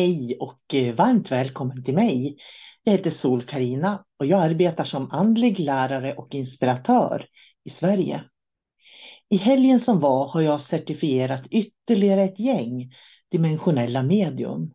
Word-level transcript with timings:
Hej 0.00 0.36
och 0.40 0.74
eh, 0.74 0.94
varmt 0.94 1.30
välkommen 1.30 1.84
till 1.84 1.94
mig. 1.94 2.36
Jag 2.82 2.92
heter 2.92 3.10
sol 3.10 3.42
karina 3.42 4.04
och 4.18 4.26
jag 4.26 4.42
arbetar 4.42 4.84
som 4.84 5.10
andlig 5.10 5.58
lärare 5.58 6.14
och 6.14 6.34
inspiratör 6.34 7.26
i 7.64 7.70
Sverige. 7.70 8.24
I 9.28 9.36
helgen 9.36 9.80
som 9.80 10.00
var 10.00 10.28
har 10.28 10.40
jag 10.40 10.60
certifierat 10.60 11.46
ytterligare 11.50 12.22
ett 12.22 12.38
gäng 12.38 12.92
dimensionella 13.30 14.02
medium. 14.02 14.72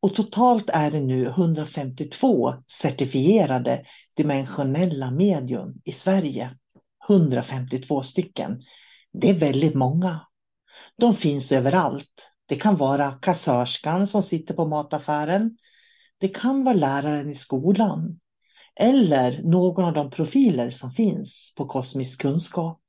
Och 0.00 0.14
totalt 0.14 0.70
är 0.70 0.90
det 0.90 1.00
nu 1.00 1.26
152 1.26 2.54
certifierade 2.66 3.84
dimensionella 4.16 5.10
medium 5.10 5.74
i 5.84 5.92
Sverige. 5.92 6.56
152 7.08 8.02
stycken. 8.02 8.62
Det 9.12 9.30
är 9.30 9.34
väldigt 9.34 9.74
många. 9.74 10.20
De 10.96 11.14
finns 11.14 11.52
överallt 11.52 12.31
det 12.52 12.56
kan 12.56 12.76
vara 12.76 13.12
kassörskan 13.12 14.06
som 14.06 14.22
sitter 14.22 14.54
på 14.54 14.66
mataffären. 14.66 15.56
Det 16.18 16.28
kan 16.28 16.64
vara 16.64 16.74
läraren 16.74 17.30
i 17.30 17.34
skolan. 17.34 18.20
Eller 18.76 19.42
någon 19.42 19.84
av 19.84 19.92
de 19.92 20.10
profiler 20.10 20.70
som 20.70 20.90
finns 20.90 21.52
på 21.56 21.66
kosmisk 21.66 22.20
kunskap. 22.20 22.80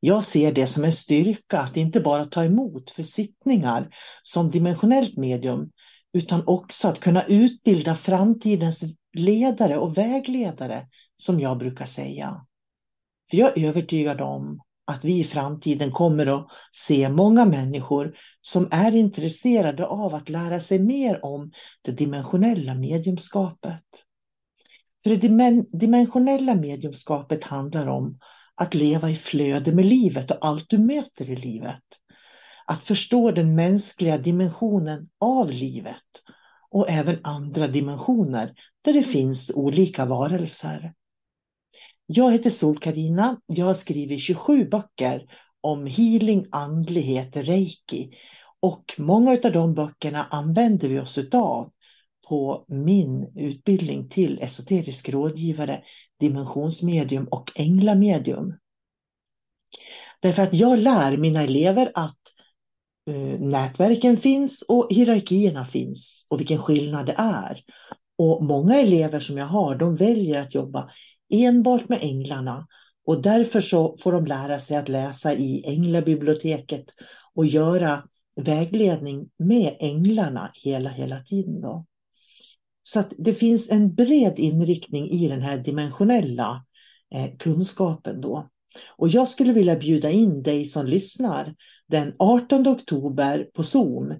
Jag 0.00 0.24
ser 0.24 0.52
det 0.52 0.66
som 0.66 0.84
en 0.84 0.92
styrka 0.92 1.60
att 1.60 1.76
inte 1.76 2.00
bara 2.00 2.24
ta 2.24 2.44
emot 2.44 2.90
försittningar 2.90 3.94
som 4.22 4.50
dimensionellt 4.50 5.16
medium 5.16 5.70
utan 6.12 6.46
också 6.46 6.88
att 6.88 7.00
kunna 7.00 7.24
utbilda 7.24 7.94
framtidens 7.94 8.84
ledare 9.12 9.78
och 9.78 9.98
vägledare 9.98 10.86
som 11.16 11.40
jag 11.40 11.58
brukar 11.58 11.84
säga. 11.84 12.46
För 13.30 13.36
jag 13.36 13.58
är 13.58 13.68
övertygad 13.68 14.20
om 14.20 14.60
att 14.90 15.04
vi 15.04 15.18
i 15.20 15.24
framtiden 15.24 15.92
kommer 15.92 16.26
att 16.26 16.48
se 16.72 17.08
många 17.08 17.44
människor 17.44 18.14
som 18.42 18.68
är 18.70 18.94
intresserade 18.94 19.86
av 19.86 20.14
att 20.14 20.28
lära 20.28 20.60
sig 20.60 20.78
mer 20.78 21.24
om 21.24 21.50
det 21.82 21.92
dimensionella 21.92 22.74
mediumskapet. 22.74 23.84
För 25.02 25.10
det 25.10 25.64
dimensionella 25.78 26.54
mediumskapet 26.54 27.44
handlar 27.44 27.86
om 27.86 28.18
att 28.54 28.74
leva 28.74 29.10
i 29.10 29.16
flöde 29.16 29.72
med 29.72 29.84
livet 29.84 30.30
och 30.30 30.38
allt 30.40 30.66
du 30.68 30.78
möter 30.78 31.30
i 31.30 31.36
livet. 31.36 31.84
Att 32.66 32.84
förstå 32.84 33.30
den 33.30 33.54
mänskliga 33.54 34.18
dimensionen 34.18 35.08
av 35.20 35.50
livet 35.50 36.22
och 36.70 36.90
även 36.90 37.18
andra 37.22 37.68
dimensioner 37.68 38.54
där 38.82 38.92
det 38.92 39.02
finns 39.02 39.50
olika 39.54 40.04
varelser. 40.04 40.92
Jag 42.12 42.32
heter 42.32 42.50
sol 42.50 42.78
karina 42.78 43.40
Jag 43.46 43.66
har 43.66 43.74
skrivit 43.74 44.20
27 44.20 44.68
böcker 44.68 45.26
om 45.60 45.86
healing, 45.86 46.46
andlighet, 46.50 47.36
reiki. 47.36 48.10
Och 48.60 48.94
många 48.98 49.30
av 49.30 49.52
de 49.52 49.74
böckerna 49.74 50.26
använder 50.30 50.88
vi 50.88 51.00
oss 51.00 51.18
av 51.32 51.70
på 52.28 52.64
min 52.68 53.32
utbildning 53.36 54.08
till 54.08 54.38
esoterisk 54.42 55.08
rådgivare, 55.08 55.82
dimensionsmedium 56.20 57.24
och 57.24 57.50
änglamedium. 57.54 58.54
Därför 60.20 60.42
att 60.42 60.54
jag 60.54 60.78
lär 60.78 61.16
mina 61.16 61.42
elever 61.42 61.92
att 61.94 62.20
uh, 63.10 63.40
nätverken 63.40 64.16
finns 64.16 64.62
och 64.62 64.86
hierarkierna 64.90 65.64
finns 65.64 66.26
och 66.28 66.40
vilken 66.40 66.58
skillnad 66.58 67.06
det 67.06 67.14
är. 67.18 67.60
Och 68.18 68.44
många 68.44 68.76
elever 68.76 69.20
som 69.20 69.38
jag 69.38 69.46
har, 69.46 69.74
de 69.74 69.96
väljer 69.96 70.40
att 70.40 70.54
jobba 70.54 70.90
enbart 71.30 71.88
med 71.88 71.98
änglarna 72.02 72.66
och 73.06 73.22
därför 73.22 73.60
så 73.60 73.96
får 73.96 74.12
de 74.12 74.26
lära 74.26 74.58
sig 74.58 74.76
att 74.76 74.88
läsa 74.88 75.34
i 75.34 75.64
änglabiblioteket 75.66 76.84
och 77.34 77.46
göra 77.46 78.02
vägledning 78.36 79.30
med 79.36 79.76
änglarna 79.80 80.50
hela, 80.54 80.90
hela 80.90 81.22
tiden. 81.22 81.60
Då. 81.60 81.86
Så 82.82 83.00
att 83.00 83.12
det 83.18 83.34
finns 83.34 83.70
en 83.70 83.94
bred 83.94 84.38
inriktning 84.38 85.08
i 85.08 85.28
den 85.28 85.42
här 85.42 85.58
dimensionella 85.58 86.64
eh, 87.14 87.36
kunskapen 87.38 88.20
då. 88.20 88.48
Och 88.96 89.08
jag 89.08 89.28
skulle 89.28 89.52
vilja 89.52 89.76
bjuda 89.76 90.10
in 90.10 90.42
dig 90.42 90.64
som 90.64 90.86
lyssnar 90.86 91.54
den 91.86 92.14
18 92.18 92.68
oktober 92.68 93.48
på 93.54 93.62
Zoom. 93.62 94.14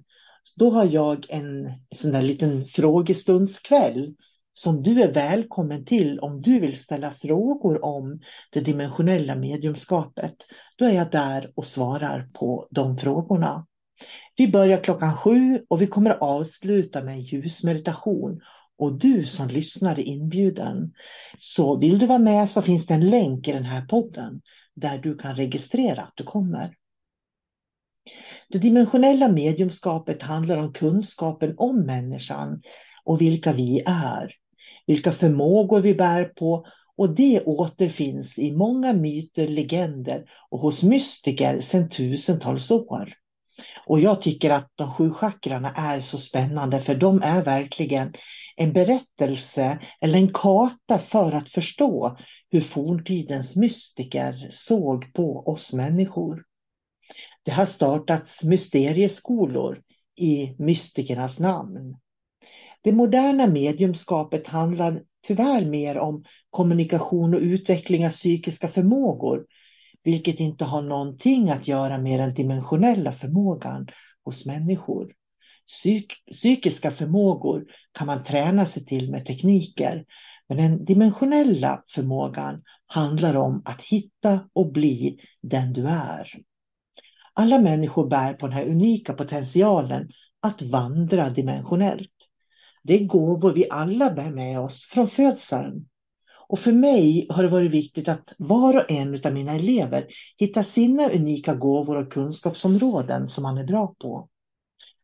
Då 0.55 0.69
har 0.69 0.85
jag 0.85 1.25
en 1.29 1.71
sån 1.95 2.11
där 2.11 2.21
liten 2.21 2.65
frågestundskväll 2.65 4.13
som 4.61 4.83
du 4.83 5.01
är 5.01 5.13
välkommen 5.13 5.85
till 5.85 6.19
om 6.19 6.41
du 6.41 6.59
vill 6.59 6.77
ställa 6.77 7.11
frågor 7.11 7.85
om 7.85 8.19
det 8.51 8.59
dimensionella 8.59 9.35
mediumskapet. 9.35 10.35
Då 10.77 10.85
är 10.85 10.91
jag 10.91 11.11
där 11.11 11.51
och 11.55 11.65
svarar 11.65 12.29
på 12.33 12.67
de 12.71 12.97
frågorna. 12.97 13.67
Vi 14.37 14.47
börjar 14.47 14.83
klockan 14.83 15.17
sju 15.17 15.65
och 15.67 15.81
vi 15.81 15.87
kommer 15.87 16.09
att 16.09 16.21
avsluta 16.21 17.03
med 17.03 17.13
en 17.13 17.21
ljusmeditation. 17.21 18.41
Och 18.77 18.99
du 18.99 19.25
som 19.25 19.47
lyssnar 19.47 19.99
är 19.99 20.03
inbjuden. 20.03 20.93
Så 21.37 21.77
vill 21.77 21.99
du 21.99 22.05
vara 22.05 22.19
med 22.19 22.49
så 22.49 22.61
finns 22.61 22.85
det 22.85 22.93
en 22.93 23.09
länk 23.09 23.47
i 23.47 23.51
den 23.51 23.65
här 23.65 23.85
podden 23.85 24.41
där 24.73 24.97
du 24.97 25.17
kan 25.17 25.35
registrera 25.35 26.01
att 26.01 26.13
du 26.15 26.23
kommer. 26.23 26.75
Det 28.49 28.57
dimensionella 28.57 29.27
mediumskapet 29.27 30.23
handlar 30.23 30.57
om 30.57 30.73
kunskapen 30.73 31.53
om 31.57 31.85
människan 31.85 32.61
och 33.03 33.21
vilka 33.21 33.53
vi 33.53 33.83
är 33.85 34.40
vilka 34.91 35.11
förmågor 35.11 35.79
vi 35.81 35.95
bär 35.95 36.25
på 36.25 36.65
och 36.97 37.15
det 37.15 37.41
återfinns 37.45 38.39
i 38.39 38.51
många 38.51 38.93
myter, 38.93 39.47
legender 39.47 40.25
och 40.49 40.59
hos 40.59 40.83
mystiker 40.83 41.59
sedan 41.61 41.89
tusentals 41.89 42.71
år. 42.71 43.13
Och 43.85 43.99
jag 43.99 44.21
tycker 44.21 44.49
att 44.49 44.71
de 44.75 44.91
sju 44.91 45.11
chakrarna 45.11 45.73
är 45.75 45.99
så 45.99 46.17
spännande 46.17 46.81
för 46.81 46.95
de 46.95 47.21
är 47.23 47.43
verkligen 47.43 48.13
en 48.55 48.73
berättelse 48.73 49.79
eller 50.01 50.17
en 50.17 50.33
karta 50.33 50.99
för 50.99 51.31
att 51.31 51.49
förstå 51.49 52.17
hur 52.49 52.61
forntidens 52.61 53.55
mystiker 53.55 54.47
såg 54.51 55.13
på 55.13 55.43
oss 55.47 55.73
människor. 55.73 56.43
Det 57.43 57.51
har 57.51 57.65
startats 57.65 58.43
mysterieskolor 58.43 59.81
i 60.15 60.55
mystikernas 60.59 61.39
namn. 61.39 61.95
Det 62.83 62.91
moderna 62.91 63.47
mediumskapet 63.47 64.47
handlar 64.47 65.01
tyvärr 65.27 65.65
mer 65.65 65.97
om 65.97 66.23
kommunikation 66.49 67.33
och 67.33 67.41
utveckling 67.41 68.05
av 68.05 68.09
psykiska 68.09 68.67
förmågor, 68.67 69.45
vilket 70.03 70.39
inte 70.39 70.65
har 70.65 70.81
någonting 70.81 71.49
att 71.49 71.67
göra 71.67 71.97
med 71.97 72.19
den 72.19 72.33
dimensionella 72.33 73.11
förmågan 73.11 73.87
hos 74.23 74.45
människor. 74.45 75.13
Psyk 75.67 76.13
psykiska 76.31 76.91
förmågor 76.91 77.65
kan 77.91 78.07
man 78.07 78.23
träna 78.23 78.65
sig 78.65 78.85
till 78.85 79.11
med 79.11 79.25
tekniker, 79.25 80.05
Men 80.49 80.57
den 80.57 80.85
dimensionella 80.85 81.83
förmågan 81.87 82.63
handlar 82.85 83.35
om 83.35 83.61
att 83.65 83.81
hitta 83.81 84.49
och 84.53 84.71
bli 84.71 85.19
den 85.41 85.73
du 85.73 85.87
är. 85.87 86.27
Alla 87.33 87.59
människor 87.59 88.07
bär 88.07 88.33
på 88.33 88.47
den 88.47 88.55
här 88.55 88.65
unika 88.65 89.13
potentialen 89.13 90.09
att 90.41 90.61
vandra 90.61 91.29
dimensionellt. 91.29 92.30
Det 92.83 92.93
är 92.93 93.05
gåvor 93.05 93.53
vi 93.53 93.69
alla 93.69 94.11
bär 94.11 94.31
med 94.31 94.59
oss 94.59 94.85
från 94.85 95.07
födseln. 95.07 95.85
Och 96.47 96.59
för 96.59 96.71
mig 96.71 97.27
har 97.29 97.43
det 97.43 97.49
varit 97.49 97.71
viktigt 97.71 98.07
att 98.07 98.33
var 98.37 98.77
och 98.77 98.91
en 98.91 99.25
av 99.25 99.33
mina 99.33 99.55
elever 99.55 100.07
hittar 100.37 100.63
sina 100.63 101.09
unika 101.09 101.55
gåvor 101.55 101.97
och 101.97 102.11
kunskapsområden 102.11 103.27
som 103.27 103.43
man 103.43 103.57
är 103.57 103.63
bra 103.63 103.95
på. 103.99 104.29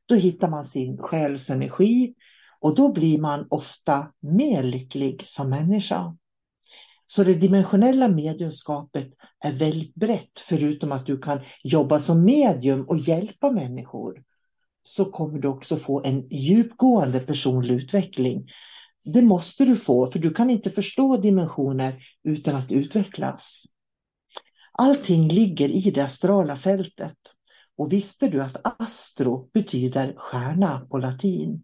Då 0.05 0.15
hittar 0.15 0.49
man 0.49 0.65
sin 0.65 0.97
själs 0.97 1.49
energi 1.49 2.13
och 2.59 2.75
då 2.75 2.91
blir 2.91 3.17
man 3.17 3.47
ofta 3.49 4.11
mer 4.19 4.63
lycklig 4.63 5.27
som 5.27 5.49
människa. 5.49 6.17
Så 7.07 7.23
det 7.23 7.33
dimensionella 7.33 8.07
mediumskapet 8.07 9.07
är 9.39 9.53
väldigt 9.53 9.95
brett. 9.95 10.39
Förutom 10.39 10.91
att 10.91 11.05
du 11.05 11.17
kan 11.17 11.39
jobba 11.63 11.99
som 11.99 12.25
medium 12.25 12.81
och 12.81 12.97
hjälpa 12.97 13.51
människor 13.51 14.23
så 14.87 15.05
kommer 15.05 15.39
du 15.39 15.47
också 15.47 15.77
få 15.77 16.03
en 16.03 16.27
djupgående 16.29 17.19
personlig 17.19 17.75
utveckling. 17.75 18.47
Det 19.03 19.21
måste 19.21 19.65
du 19.65 19.75
få 19.75 20.11
för 20.11 20.19
du 20.19 20.33
kan 20.33 20.49
inte 20.49 20.69
förstå 20.69 21.17
dimensioner 21.17 22.03
utan 22.23 22.55
att 22.55 22.71
utvecklas. 22.71 23.63
Allting 24.71 25.27
ligger 25.27 25.69
i 25.69 25.91
det 25.91 26.01
astrala 26.01 26.57
fältet. 26.57 27.17
Och 27.77 27.93
visste 27.93 28.27
du 28.27 28.41
att 28.41 28.81
astro 28.81 29.49
betyder 29.53 30.13
stjärna 30.17 30.87
på 30.89 30.97
latin? 30.97 31.63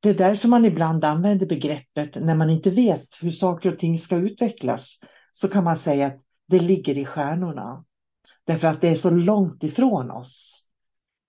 Det 0.00 0.10
är 0.10 0.14
därför 0.14 0.48
man 0.48 0.64
ibland 0.64 1.04
använder 1.04 1.46
begreppet 1.46 2.14
när 2.14 2.34
man 2.34 2.50
inte 2.50 2.70
vet 2.70 3.08
hur 3.20 3.30
saker 3.30 3.72
och 3.72 3.78
ting 3.78 3.98
ska 3.98 4.16
utvecklas. 4.16 4.98
Så 5.32 5.48
kan 5.48 5.64
man 5.64 5.76
säga 5.76 6.06
att 6.06 6.20
det 6.48 6.58
ligger 6.58 6.98
i 6.98 7.04
stjärnorna. 7.04 7.84
Därför 8.46 8.68
att 8.68 8.80
det 8.80 8.88
är 8.88 8.96
så 8.96 9.10
långt 9.10 9.64
ifrån 9.64 10.10
oss. 10.10 10.61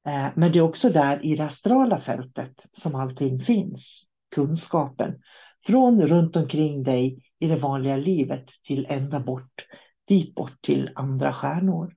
Eh, 0.08 0.28
men 0.36 0.52
det 0.52 0.60
är 0.60 0.64
också 0.64 0.90
där 0.90 1.26
i 1.26 1.36
det 1.36 1.46
astrala 1.46 2.00
fältet 2.00 2.66
som 2.72 2.96
allting 2.96 3.40
finns. 3.40 4.04
Kunskapen. 4.36 5.22
Från 5.66 6.08
runt 6.08 6.36
omkring 6.36 6.84
dig 6.84 7.24
i 7.40 7.48
det 7.48 7.56
vanliga 7.56 7.98
livet 7.98 8.46
till 8.64 8.86
ända 8.90 9.20
bort, 9.20 9.66
dit 10.08 10.36
bort 10.36 10.62
till 10.62 10.90
andra 10.96 11.34
stjärnor. 11.34 11.94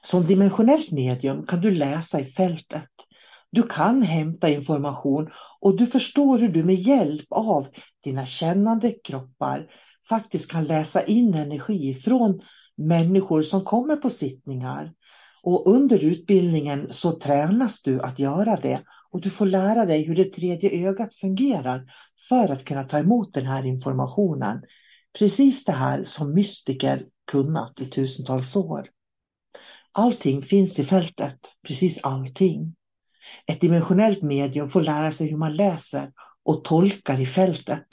Som 0.00 0.26
dimensionellt 0.26 0.90
medium 0.90 1.46
kan 1.46 1.60
du 1.60 1.70
läsa 1.70 2.20
i 2.20 2.24
fältet. 2.24 2.90
Du 3.50 3.62
kan 3.62 4.02
hämta 4.02 4.48
information 4.48 5.30
och 5.60 5.76
du 5.76 5.86
förstår 5.86 6.38
hur 6.38 6.48
du 6.48 6.64
med 6.64 6.74
hjälp 6.74 7.26
av 7.30 7.66
dina 8.04 8.26
kännande 8.26 8.92
kroppar 9.04 9.66
faktiskt 10.08 10.50
kan 10.50 10.64
läsa 10.64 11.04
in 11.04 11.34
energi 11.34 11.94
från 11.94 12.40
människor 12.76 13.42
som 13.42 13.64
kommer 13.64 13.96
på 13.96 14.10
sittningar. 14.10 14.92
Och 15.42 15.66
under 15.66 16.04
utbildningen 16.04 16.86
så 16.90 17.12
tränas 17.12 17.82
du 17.82 18.00
att 18.00 18.18
göra 18.18 18.56
det 18.56 18.82
och 19.10 19.20
du 19.20 19.30
får 19.30 19.46
lära 19.46 19.86
dig 19.86 20.02
hur 20.02 20.16
det 20.16 20.32
tredje 20.32 20.88
ögat 20.88 21.14
fungerar 21.14 21.92
för 22.28 22.52
att 22.52 22.64
kunna 22.64 22.84
ta 22.84 22.98
emot 22.98 23.34
den 23.34 23.46
här 23.46 23.66
informationen. 23.66 24.62
Precis 25.18 25.64
det 25.64 25.72
här 25.72 26.02
som 26.02 26.34
mystiker 26.34 27.06
kunnat 27.26 27.80
i 27.80 27.86
tusentals 27.86 28.56
år. 28.56 28.88
Allting 29.92 30.42
finns 30.42 30.78
i 30.78 30.84
fältet, 30.84 31.38
precis 31.66 32.00
allting. 32.02 32.74
Ett 33.46 33.60
dimensionellt 33.60 34.22
medium 34.22 34.68
får 34.68 34.82
lära 34.82 35.12
sig 35.12 35.30
hur 35.30 35.36
man 35.36 35.56
läser 35.56 36.12
och 36.44 36.64
tolkar 36.64 37.20
i 37.20 37.26
fältet. 37.26 37.86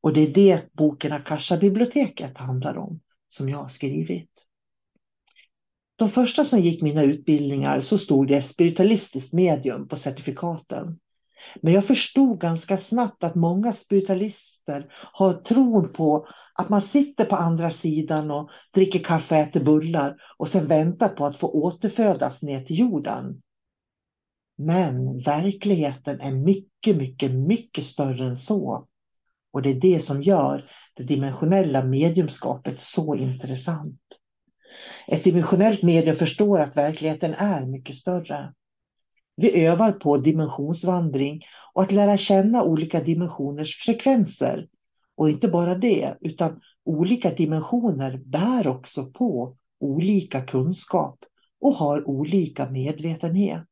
Och 0.00 0.12
det 0.12 0.20
är 0.20 0.34
det 0.34 0.72
boken 0.72 1.12
Akasha-biblioteket 1.12 2.38
handlar 2.38 2.78
om, 2.78 3.00
som 3.28 3.48
jag 3.48 3.58
har 3.58 3.68
skrivit. 3.68 4.49
De 6.00 6.08
första 6.08 6.44
som 6.44 6.60
gick 6.60 6.82
mina 6.82 7.02
utbildningar 7.02 7.80
så 7.80 7.98
stod 7.98 8.28
det 8.28 8.42
spiritualistiskt 8.42 9.32
medium 9.32 9.88
på 9.88 9.96
certifikaten. 9.96 10.98
Men 11.62 11.72
jag 11.72 11.86
förstod 11.86 12.40
ganska 12.40 12.76
snabbt 12.76 13.24
att 13.24 13.34
många 13.34 13.72
spiritualister 13.72 14.86
har 15.12 15.32
tron 15.32 15.92
på 15.92 16.26
att 16.54 16.68
man 16.68 16.82
sitter 16.82 17.24
på 17.24 17.36
andra 17.36 17.70
sidan 17.70 18.30
och 18.30 18.50
dricker 18.74 18.98
kaffe 18.98 19.34
och 19.34 19.40
äter 19.40 19.64
bullar 19.64 20.16
och 20.38 20.48
sen 20.48 20.66
väntar 20.66 21.08
på 21.08 21.26
att 21.26 21.36
få 21.36 21.48
återfödas 21.48 22.42
ner 22.42 22.60
till 22.60 22.78
jorden. 22.78 23.42
Men 24.58 25.18
verkligheten 25.18 26.20
är 26.20 26.32
mycket, 26.32 26.96
mycket, 26.96 27.30
mycket 27.30 27.84
större 27.84 28.26
än 28.26 28.36
så. 28.36 28.88
Och 29.52 29.62
det 29.62 29.70
är 29.70 29.80
det 29.80 30.00
som 30.00 30.22
gör 30.22 30.70
det 30.96 31.02
dimensionella 31.02 31.84
mediumskapet 31.84 32.80
så 32.80 33.14
intressant. 33.14 33.99
Ett 35.06 35.24
dimensionellt 35.24 35.82
medium 35.82 36.16
förstår 36.16 36.60
att 36.60 36.76
verkligheten 36.76 37.34
är 37.34 37.66
mycket 37.66 37.96
större. 37.96 38.52
Vi 39.36 39.64
övar 39.66 39.92
på 39.92 40.16
dimensionsvandring 40.16 41.42
och 41.72 41.82
att 41.82 41.92
lära 41.92 42.16
känna 42.16 42.62
olika 42.62 43.00
dimensioners 43.00 43.76
frekvenser. 43.76 44.68
Och 45.16 45.30
inte 45.30 45.48
bara 45.48 45.74
det, 45.74 46.14
utan 46.20 46.60
olika 46.84 47.30
dimensioner 47.30 48.20
bär 48.24 48.66
också 48.66 49.10
på 49.10 49.56
olika 49.80 50.40
kunskap 50.40 51.18
och 51.60 51.74
har 51.74 52.08
olika 52.08 52.70
medvetenhet. 52.70 53.66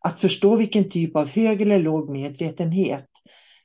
Att 0.00 0.20
förstå 0.20 0.56
vilken 0.56 0.90
typ 0.90 1.16
av 1.16 1.28
hög 1.28 1.62
eller 1.62 1.78
låg 1.78 2.10
medvetenhet, 2.10 3.08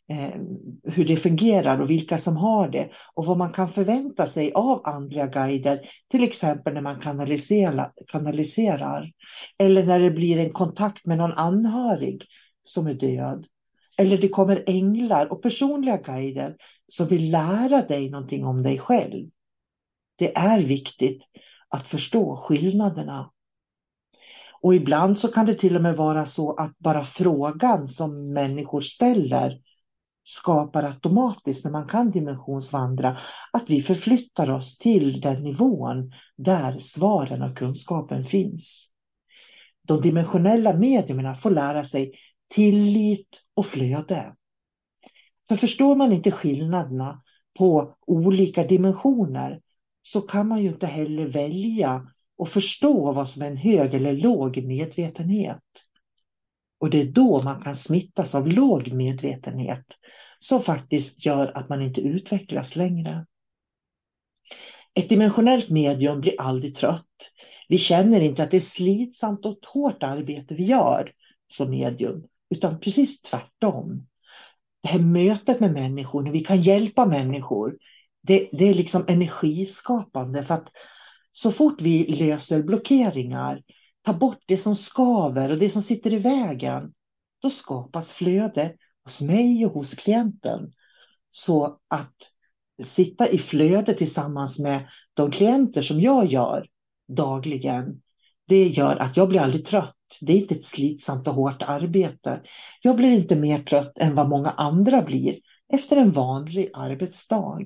Eh, 0.09 0.41
hur 0.83 1.05
det 1.05 1.17
fungerar 1.17 1.81
och 1.81 1.89
vilka 1.89 2.17
som 2.17 2.37
har 2.37 2.69
det 2.69 2.89
och 3.13 3.25
vad 3.25 3.37
man 3.37 3.53
kan 3.53 3.69
förvänta 3.69 4.27
sig 4.27 4.51
av 4.53 4.81
andliga 4.83 5.27
guider, 5.27 5.89
till 6.11 6.23
exempel 6.23 6.73
när 6.73 6.81
man 6.81 6.99
kanaliserar, 6.99 7.91
kanaliserar 8.07 9.11
eller 9.57 9.85
när 9.85 9.99
det 9.99 10.11
blir 10.11 10.37
en 10.37 10.53
kontakt 10.53 11.05
med 11.05 11.17
någon 11.17 11.33
anhörig 11.33 12.23
som 12.63 12.87
är 12.87 12.93
död. 12.93 13.47
Eller 13.97 14.17
det 14.17 14.29
kommer 14.29 14.63
änglar 14.67 15.31
och 15.31 15.43
personliga 15.43 15.97
guider 15.97 16.55
som 16.87 17.07
vill 17.07 17.31
lära 17.31 17.81
dig 17.81 18.09
någonting 18.09 18.45
om 18.45 18.63
dig 18.63 18.79
själv. 18.79 19.29
Det 20.15 20.37
är 20.37 20.61
viktigt 20.61 21.23
att 21.69 21.87
förstå 21.87 22.35
skillnaderna 22.35 23.31
och 24.61 24.75
ibland 24.75 25.19
så 25.19 25.27
kan 25.27 25.45
det 25.45 25.55
till 25.55 25.75
och 25.75 25.81
med 25.81 25.95
vara 25.95 26.25
så 26.25 26.53
att 26.53 26.77
bara 26.77 27.03
frågan 27.03 27.87
som 27.87 28.33
människor 28.33 28.81
ställer 28.81 29.59
skapar 30.27 30.83
automatiskt 30.83 31.63
när 31.63 31.71
man 31.71 31.87
kan 31.87 32.11
dimensionsvandra 32.11 33.17
att 33.53 33.69
vi 33.69 33.81
förflyttar 33.81 34.51
oss 34.51 34.77
till 34.77 35.21
den 35.21 35.43
nivån 35.43 36.11
där 36.37 36.79
svaren 36.79 37.41
och 37.41 37.57
kunskapen 37.57 38.25
finns. 38.25 38.91
De 39.87 40.01
dimensionella 40.01 40.73
medierna 40.73 41.35
får 41.35 41.51
lära 41.51 41.85
sig 41.85 42.11
tillit 42.47 43.41
och 43.53 43.65
flöde. 43.65 44.35
För 45.47 45.55
förstår 45.55 45.95
man 45.95 46.11
inte 46.11 46.31
skillnaderna 46.31 47.21
på 47.57 47.95
olika 48.07 48.63
dimensioner 48.63 49.61
så 50.01 50.21
kan 50.21 50.47
man 50.47 50.63
ju 50.63 50.69
inte 50.69 50.87
heller 50.87 51.25
välja 51.25 52.07
och 52.37 52.49
förstå 52.49 53.11
vad 53.11 53.29
som 53.29 53.41
är 53.41 53.47
en 53.47 53.57
hög 53.57 53.93
eller 53.93 54.13
låg 54.13 54.57
medvetenhet. 54.57 55.63
Och 56.79 56.89
det 56.89 57.01
är 57.01 57.05
då 57.05 57.41
man 57.43 57.61
kan 57.61 57.75
smittas 57.75 58.35
av 58.35 58.47
låg 58.47 58.91
medvetenhet 58.91 59.85
som 60.39 60.61
faktiskt 60.61 61.25
gör 61.25 61.57
att 61.57 61.69
man 61.69 61.81
inte 61.81 62.01
utvecklas 62.01 62.75
längre. 62.75 63.25
Ett 64.93 65.09
dimensionellt 65.09 65.69
medium 65.69 66.21
blir 66.21 66.41
aldrig 66.41 66.75
trött. 66.75 67.31
Vi 67.69 67.77
känner 67.77 68.21
inte 68.21 68.43
att 68.43 68.51
det 68.51 68.57
är 68.57 68.61
slitsamt 68.61 69.45
och 69.45 69.57
hårt 69.65 70.03
arbete 70.03 70.55
vi 70.55 70.65
gör 70.65 71.11
som 71.47 71.69
medium, 71.69 72.23
utan 72.49 72.79
precis 72.79 73.21
tvärtom. 73.21 74.07
Det 74.81 74.89
här 74.89 74.99
mötet 74.99 75.59
med 75.59 75.73
människor, 75.73 76.21
när 76.21 76.31
vi 76.31 76.39
kan 76.39 76.61
hjälpa 76.61 77.05
människor, 77.05 77.77
det, 78.21 78.49
det 78.51 78.65
är 78.69 78.73
liksom 78.73 79.05
energiskapande. 79.07 80.43
För 80.43 80.53
att 80.53 80.67
så 81.31 81.51
fort 81.51 81.81
vi 81.81 82.07
löser 82.07 82.63
blockeringar, 82.63 83.61
tar 84.01 84.13
bort 84.13 84.43
det 84.47 84.57
som 84.57 84.75
skaver 84.75 85.49
och 85.49 85.57
det 85.57 85.69
som 85.69 85.81
sitter 85.81 86.13
i 86.13 86.17
vägen, 86.17 86.93
då 87.41 87.49
skapas 87.49 88.11
flöde 88.11 88.73
hos 89.07 89.21
mig 89.21 89.65
och 89.65 89.71
hos 89.71 89.93
klienten. 89.93 90.71
Så 91.31 91.79
att 91.87 92.15
sitta 92.83 93.29
i 93.29 93.37
flöde 93.37 93.93
tillsammans 93.93 94.59
med 94.59 94.87
de 95.13 95.31
klienter 95.31 95.81
som 95.81 96.01
jag 96.01 96.25
gör 96.25 96.67
dagligen, 97.07 98.01
det 98.47 98.67
gör 98.67 98.95
att 98.95 99.17
jag 99.17 99.29
blir 99.29 99.39
aldrig 99.39 99.65
trött. 99.65 99.95
Det 100.21 100.33
är 100.33 100.37
inte 100.37 100.55
ett 100.55 100.65
slitsamt 100.65 101.27
och 101.27 101.33
hårt 101.33 101.61
arbete. 101.61 102.41
Jag 102.81 102.95
blir 102.95 103.11
inte 103.11 103.35
mer 103.35 103.63
trött 103.63 103.97
än 103.97 104.15
vad 104.15 104.29
många 104.29 104.49
andra 104.49 105.01
blir 105.01 105.39
efter 105.73 105.97
en 105.97 106.11
vanlig 106.11 106.69
arbetsdag. 106.73 107.59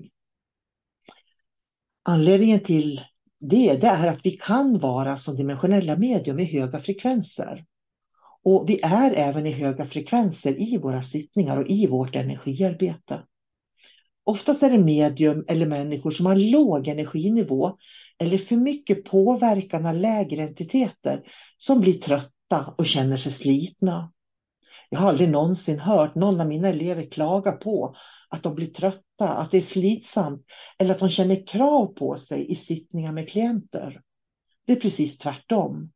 Anledningen 2.03 2.63
till 2.63 3.01
det, 3.39 3.75
det 3.75 3.87
är 3.87 4.07
att 4.07 4.25
vi 4.25 4.31
kan 4.31 4.79
vara 4.79 5.17
som 5.17 5.35
dimensionella 5.35 5.97
medium 5.97 6.39
i 6.39 6.45
höga 6.45 6.79
frekvenser. 6.79 7.65
Och 8.43 8.69
vi 8.69 8.79
är 8.83 9.13
även 9.13 9.45
i 9.45 9.51
höga 9.51 9.85
frekvenser 9.85 10.61
i 10.61 10.77
våra 10.77 11.01
sittningar 11.01 11.57
och 11.57 11.67
i 11.67 11.87
vårt 11.87 12.15
energiarbete. 12.15 13.23
Oftast 14.23 14.63
är 14.63 14.69
det 14.69 14.77
medium 14.77 15.45
eller 15.47 15.65
människor 15.65 16.11
som 16.11 16.25
har 16.25 16.35
låg 16.35 16.87
energinivå 16.87 17.77
eller 18.19 18.37
för 18.37 18.55
mycket 18.55 19.03
påverkan 19.03 19.85
av 19.85 19.95
lägre 19.95 20.43
entiteter 20.43 21.23
som 21.57 21.79
blir 21.79 21.93
trötta 21.93 22.73
och 22.77 22.85
känner 22.85 23.17
sig 23.17 23.31
slitna. 23.31 24.11
Jag 24.89 24.99
har 24.99 25.09
aldrig 25.09 25.29
någonsin 25.29 25.79
hört 25.79 26.15
någon 26.15 26.41
av 26.41 26.47
mina 26.47 26.67
elever 26.67 27.09
klaga 27.11 27.51
på 27.51 27.95
att 28.29 28.43
de 28.43 28.55
blir 28.55 28.67
trötta, 28.67 29.29
att 29.29 29.51
det 29.51 29.57
är 29.57 29.61
slitsamt 29.61 30.45
eller 30.79 30.91
att 30.91 30.99
de 30.99 31.09
känner 31.09 31.47
krav 31.47 31.85
på 31.85 32.15
sig 32.15 32.51
i 32.51 32.55
sittningar 32.55 33.11
med 33.11 33.29
klienter. 33.29 34.01
Det 34.65 34.71
är 34.71 34.79
precis 34.79 35.17
tvärtom. 35.17 35.91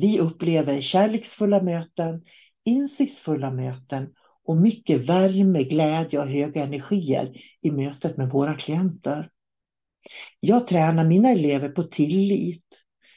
Vi 0.00 0.20
upplever 0.20 0.80
kärleksfulla 0.80 1.62
möten, 1.62 2.22
insiktsfulla 2.64 3.50
möten 3.50 4.08
och 4.44 4.56
mycket 4.56 5.08
värme, 5.08 5.64
glädje 5.64 6.18
och 6.20 6.26
höga 6.26 6.62
energier 6.62 7.32
i 7.62 7.70
mötet 7.70 8.16
med 8.16 8.30
våra 8.30 8.54
klienter. 8.54 9.30
Jag 10.40 10.68
tränar 10.68 11.04
mina 11.04 11.28
elever 11.30 11.68
på 11.68 11.82
tillit, 11.82 12.64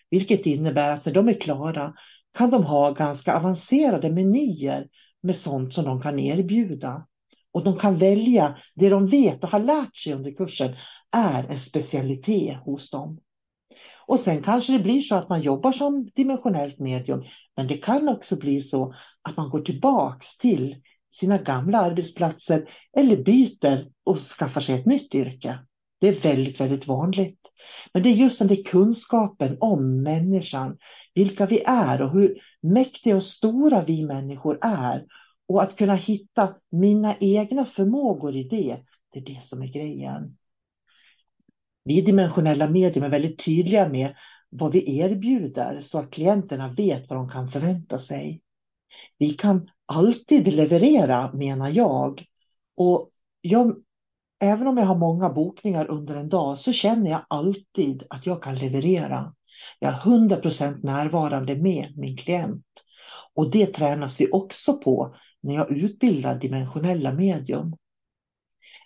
vilket 0.10 0.46
innebär 0.46 0.92
att 0.92 1.06
när 1.06 1.13
de 1.13 1.30
är 1.30 1.34
klara 1.34 1.94
kan 2.38 2.50
de 2.50 2.63
ha 2.63 2.92
ganska 2.92 3.36
avancerade 3.36 4.12
menyer 4.12 4.88
med 5.22 5.36
sånt 5.36 5.74
som 5.74 5.86
de 5.86 6.02
kan 6.02 6.20
erbjuda. 6.20 7.08
Och 7.52 7.63
de 7.63 7.78
kan 7.78 7.98
välja 7.98 8.58
det 8.75 8.90
de 8.90 9.08
vet 9.08 9.44
och 9.44 9.50
har 9.50 9.60
lärt 9.60 9.96
sig 9.96 10.13
under 10.13 10.32
kursen 10.32 10.75
är 11.12 11.44
en 11.44 11.60
specialitet 11.60 12.58
hos 12.66 12.90
dem. 12.90 13.20
Och 14.13 14.20
sen 14.20 14.41
kanske 14.41 14.74
det 14.74 14.79
blir 14.79 15.01
så 15.01 15.15
att 15.15 15.29
man 15.29 15.41
jobbar 15.41 15.72
som 15.72 16.10
dimensionellt 16.15 16.79
medium. 16.79 17.24
Men 17.58 17.67
det 17.67 17.77
kan 17.77 18.10
också 18.10 18.36
bli 18.36 18.62
så 18.62 18.93
att 19.22 19.38
man 19.38 19.50
går 19.50 19.62
tillbaks 19.62 20.38
till 20.38 20.75
sina 21.12 21.38
gamla 21.38 21.79
arbetsplatser 21.79 22.70
eller 22.98 23.24
byter 23.24 23.88
och 24.03 24.17
skaffar 24.17 24.62
sig 24.62 24.75
ett 24.75 24.86
nytt 24.86 25.15
yrke. 25.15 25.60
Det 26.01 26.08
är 26.08 26.20
väldigt, 26.20 26.60
väldigt 26.60 26.88
vanligt. 26.88 27.39
Men 27.93 28.03
det 28.03 28.10
är 28.10 28.13
just 28.13 28.39
den 28.39 28.48
där 28.48 28.63
kunskapen 28.63 29.58
om 29.60 30.03
människan, 30.03 30.77
vilka 31.13 31.46
vi 31.46 31.63
är 31.65 32.01
och 32.01 32.12
hur 32.12 32.38
mäktiga 32.62 33.15
och 33.15 33.24
stora 33.24 33.84
vi 33.84 34.05
människor 34.05 34.58
är. 34.62 35.05
Och 35.48 35.63
att 35.63 35.75
kunna 35.75 35.96
hitta 35.96 36.55
mina 36.72 37.15
egna 37.20 37.65
förmågor 37.65 38.36
i 38.36 38.43
det, 38.43 38.77
det 39.13 39.20
är 39.20 39.36
det 39.36 39.43
som 39.43 39.62
är 39.62 39.67
grejen. 39.67 40.38
Vi 41.84 42.02
dimensionella 42.02 42.70
medium 42.70 43.06
är 43.06 43.10
väldigt 43.10 43.46
tydliga 43.46 43.90
med 43.90 44.16
vad 44.50 44.72
vi 44.72 45.00
erbjuder 45.00 45.80
så 45.80 46.00
att 46.00 46.12
klienterna 46.12 46.74
vet 46.78 47.10
vad 47.10 47.20
de 47.20 47.30
kan 47.30 47.48
förvänta 47.48 48.00
sig. 48.00 48.42
Vi 49.18 49.30
kan 49.30 49.68
alltid 49.86 50.54
leverera 50.54 51.32
menar 51.34 51.70
jag. 51.70 52.25
Och 52.78 53.10
jag, 53.42 53.75
även 54.42 54.68
om 54.68 54.78
jag 54.78 54.86
har 54.86 54.98
många 54.98 55.30
bokningar 55.30 55.92
under 55.92 56.16
en 56.16 56.30
dag 56.30 56.60
så 56.60 56.74
känner 56.74 57.12
jag 57.12 57.22
alltid 57.28 58.04
att 58.10 58.25
jag 58.25 58.44
kan 58.44 58.56
leverera. 58.56 59.34
Jag 59.80 59.94
är 59.94 59.98
100% 59.98 60.80
närvarande 60.84 61.56
med 61.56 61.98
min 61.98 62.18
klient. 62.18 62.66
Och 63.34 63.52
det 63.52 63.66
tränas 63.66 64.22
vi 64.22 64.32
också 64.32 64.78
på 64.78 65.16
när 65.42 65.56
jag 65.56 65.72
utbildar 65.72 66.40
dimensionella 66.40 67.12
medium. 67.12 67.75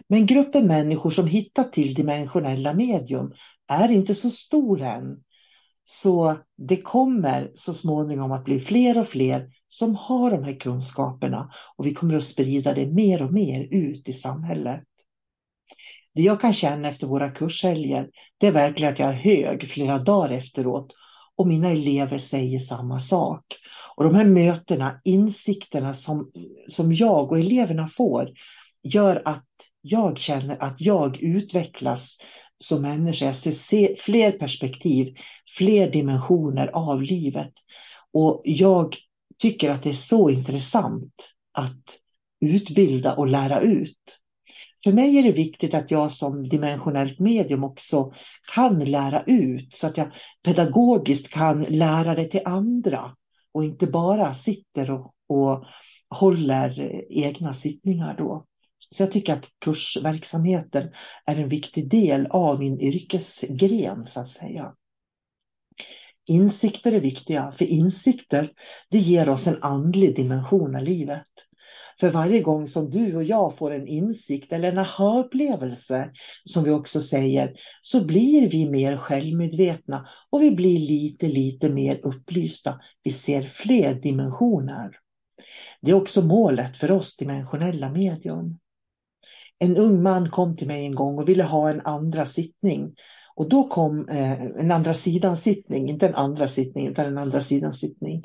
Men 0.09 0.25
gruppen 0.25 0.67
människor 0.67 1.09
som 1.09 1.27
hittat 1.27 1.73
till 1.73 1.93
dimensionella 1.93 2.73
medium 2.73 3.33
är 3.67 3.91
inte 3.91 4.15
så 4.15 4.29
stor 4.29 4.81
än. 4.81 5.23
Så 5.83 6.37
det 6.57 6.81
kommer 6.81 7.51
så 7.55 7.73
småningom 7.73 8.31
att 8.31 8.43
bli 8.43 8.59
fler 8.59 8.99
och 8.99 9.07
fler 9.07 9.49
som 9.67 9.95
har 9.95 10.31
de 10.31 10.43
här 10.43 10.59
kunskaperna 10.59 11.51
och 11.75 11.85
vi 11.85 11.93
kommer 11.93 12.15
att 12.15 12.23
sprida 12.23 12.73
det 12.73 12.85
mer 12.85 13.23
och 13.23 13.33
mer 13.33 13.67
ut 13.71 14.09
i 14.09 14.13
samhället. 14.13 14.83
Det 16.15 16.21
jag 16.21 16.41
kan 16.41 16.53
känna 16.53 16.87
efter 16.87 17.07
våra 17.07 17.31
kurshelger, 17.31 18.09
det 18.37 18.47
är 18.47 18.51
verkligen 18.51 18.93
att 18.93 18.99
jag 18.99 19.09
är 19.09 19.13
hög 19.13 19.67
flera 19.67 19.99
dagar 19.99 20.29
efteråt 20.29 20.93
och 21.35 21.47
mina 21.47 21.69
elever 21.69 22.17
säger 22.17 22.59
samma 22.59 22.99
sak. 22.99 23.43
Och 23.95 24.03
de 24.03 24.15
här 24.15 24.25
mötena, 24.25 25.01
insikterna 25.03 25.93
som, 25.93 26.31
som 26.67 26.93
jag 26.93 27.31
och 27.31 27.39
eleverna 27.39 27.87
får, 27.87 28.29
gör 28.83 29.21
att 29.25 29.45
jag 29.89 30.19
känner 30.19 30.63
att 30.63 30.81
jag 30.81 31.17
utvecklas 31.17 32.17
som 32.63 32.81
människa. 32.81 33.25
Jag 33.25 33.35
ser 33.35 33.95
fler 33.95 34.31
perspektiv, 34.31 35.15
fler 35.57 35.91
dimensioner 35.91 36.67
av 36.67 37.01
livet. 37.01 37.53
Och 38.13 38.41
jag 38.45 38.95
tycker 39.41 39.69
att 39.69 39.83
det 39.83 39.89
är 39.89 39.93
så 39.93 40.29
intressant 40.29 41.33
att 41.53 41.99
utbilda 42.39 43.15
och 43.15 43.27
lära 43.27 43.59
ut. 43.59 44.19
För 44.83 44.91
mig 44.91 45.17
är 45.17 45.23
det 45.23 45.31
viktigt 45.31 45.73
att 45.73 45.91
jag 45.91 46.11
som 46.11 46.49
dimensionellt 46.49 47.19
medium 47.19 47.63
också 47.63 48.13
kan 48.53 48.79
lära 48.79 49.23
ut 49.23 49.73
så 49.73 49.87
att 49.87 49.97
jag 49.97 50.11
pedagogiskt 50.43 51.29
kan 51.29 51.63
lära 51.63 52.15
det 52.15 52.25
till 52.25 52.41
andra 52.45 53.15
och 53.51 53.63
inte 53.63 53.87
bara 53.87 54.33
sitter 54.33 54.91
och, 54.91 55.13
och 55.27 55.65
håller 56.09 57.01
egna 57.09 57.53
sittningar 57.53 58.15
då. 58.17 58.45
Så 58.89 59.03
jag 59.03 59.11
tycker 59.11 59.33
att 59.33 59.49
kursverksamheten 59.59 60.89
är 61.25 61.35
en 61.35 61.49
viktig 61.49 61.89
del 61.89 62.27
av 62.27 62.59
min 62.59 62.81
yrkesgren 62.81 64.03
så 64.05 64.19
att 64.19 64.29
säga. 64.29 64.73
Insikter 66.27 66.91
är 66.91 66.99
viktiga, 66.99 67.51
för 67.51 67.65
insikter 67.65 68.51
det 68.89 68.99
ger 68.99 69.29
oss 69.29 69.47
en 69.47 69.63
andlig 69.63 70.15
dimension 70.15 70.75
av 70.75 70.83
livet. 70.83 71.27
För 71.99 72.09
varje 72.09 72.41
gång 72.41 72.67
som 72.67 72.89
du 72.89 73.15
och 73.15 73.23
jag 73.23 73.57
får 73.57 73.71
en 73.71 73.87
insikt 73.87 74.53
eller 74.53 74.71
en 74.71 74.77
aha-upplevelse, 74.77 76.11
som 76.43 76.63
vi 76.63 76.71
också 76.71 77.01
säger, 77.01 77.53
så 77.81 78.05
blir 78.05 78.49
vi 78.49 78.69
mer 78.69 78.97
självmedvetna 78.97 80.07
och 80.29 80.41
vi 80.41 80.51
blir 80.51 80.79
lite, 80.79 81.27
lite 81.27 81.69
mer 81.69 81.99
upplysta. 82.03 82.79
Vi 83.03 83.11
ser 83.11 83.41
fler 83.41 83.93
dimensioner. 83.93 84.91
Det 85.81 85.91
är 85.91 85.95
också 85.95 86.21
målet 86.21 86.77
för 86.77 86.91
oss 86.91 87.17
dimensionella 87.17 87.89
medium. 87.89 88.57
En 89.59 89.77
ung 89.77 90.03
man 90.03 90.29
kom 90.29 90.55
till 90.55 90.67
mig 90.67 90.85
en 90.85 90.95
gång 90.95 91.19
och 91.19 91.29
ville 91.29 91.43
ha 91.43 91.69
en 91.69 91.81
andra 91.81 92.25
sittning. 92.25 92.95
Och 93.35 93.49
då 93.49 93.67
kom 93.67 94.09
eh, 94.09 94.41
en 94.41 94.71
andra 94.71 94.93
sidan 94.93 95.37
sittning, 95.37 95.89
inte 95.89 96.07
en 96.07 96.15
andra 96.15 96.47
sittning 96.47 96.87
utan 96.87 97.05
en 97.05 97.17
andra 97.17 97.41
sidan 97.41 97.73
sittning. 97.73 98.23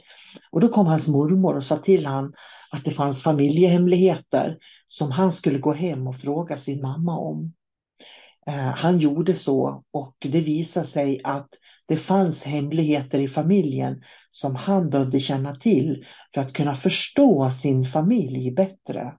Och 0.50 0.60
då 0.60 0.68
kom 0.68 0.86
hans 0.86 1.08
mormor 1.08 1.56
och 1.56 1.64
sa 1.64 1.76
till 1.76 2.06
han 2.06 2.32
att 2.72 2.84
det 2.84 2.90
fanns 2.90 3.22
familjehemligheter 3.22 4.58
som 4.86 5.10
han 5.10 5.32
skulle 5.32 5.58
gå 5.58 5.72
hem 5.72 6.06
och 6.06 6.16
fråga 6.16 6.58
sin 6.58 6.80
mamma 6.80 7.18
om. 7.18 7.52
Eh, 8.46 8.54
han 8.54 8.98
gjorde 8.98 9.34
så 9.34 9.84
och 9.90 10.16
det 10.20 10.40
visade 10.40 10.86
sig 10.86 11.20
att 11.24 11.48
det 11.86 11.96
fanns 11.96 12.44
hemligheter 12.44 13.18
i 13.18 13.28
familjen 13.28 14.02
som 14.30 14.54
han 14.54 14.90
behövde 14.90 15.20
känna 15.20 15.54
till 15.54 16.04
för 16.34 16.40
att 16.40 16.52
kunna 16.52 16.74
förstå 16.74 17.50
sin 17.50 17.84
familj 17.84 18.50
bättre. 18.50 19.12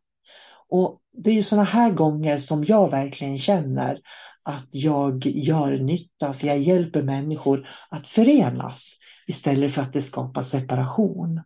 Och 0.70 1.00
det 1.18 1.38
är 1.38 1.42
sådana 1.42 1.64
här 1.64 1.92
gånger 1.92 2.38
som 2.38 2.64
jag 2.64 2.92
verkligen 2.92 3.38
känner 3.38 4.00
att 4.44 4.68
jag 4.72 5.26
gör 5.26 5.78
nytta 5.78 6.34
för 6.34 6.48
jag 6.48 6.60
hjälper 6.60 7.02
människor 7.02 7.68
att 7.90 8.08
förenas 8.08 8.98
istället 9.28 9.74
för 9.74 9.82
att 9.82 9.94
det 9.94 10.02
skapar 10.02 10.44
separation. 10.44 11.42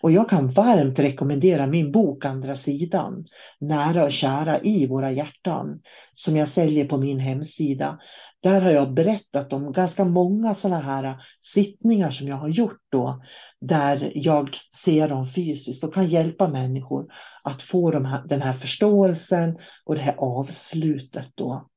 Och 0.00 0.10
jag 0.10 0.28
kan 0.28 0.48
varmt 0.48 0.98
rekommendera 0.98 1.66
min 1.66 1.92
bok 1.92 2.24
Andra 2.24 2.56
sidan, 2.56 3.24
Nära 3.60 4.04
och 4.04 4.12
kära 4.12 4.60
i 4.60 4.86
våra 4.86 5.12
hjärtan, 5.12 5.80
som 6.14 6.36
jag 6.36 6.48
säljer 6.48 6.84
på 6.84 6.96
min 6.96 7.18
hemsida. 7.18 7.98
Där 8.42 8.60
har 8.60 8.70
jag 8.70 8.94
berättat 8.94 9.52
om 9.52 9.72
ganska 9.72 10.04
många 10.04 10.54
sådana 10.54 10.80
här 10.80 11.16
sittningar 11.40 12.10
som 12.10 12.28
jag 12.28 12.36
har 12.36 12.48
gjort 12.48 12.80
då, 12.92 13.22
där 13.60 14.12
jag 14.14 14.56
ser 14.84 15.08
dem 15.08 15.26
fysiskt 15.26 15.84
och 15.84 15.94
kan 15.94 16.06
hjälpa 16.06 16.48
människor 16.48 17.06
att 17.42 17.62
få 17.62 17.90
de 17.90 18.04
här, 18.04 18.22
den 18.28 18.42
här 18.42 18.52
förståelsen 18.52 19.58
och 19.84 19.94
det 19.94 20.00
här 20.00 20.14
avslutet 20.18 21.32
då. 21.34 21.70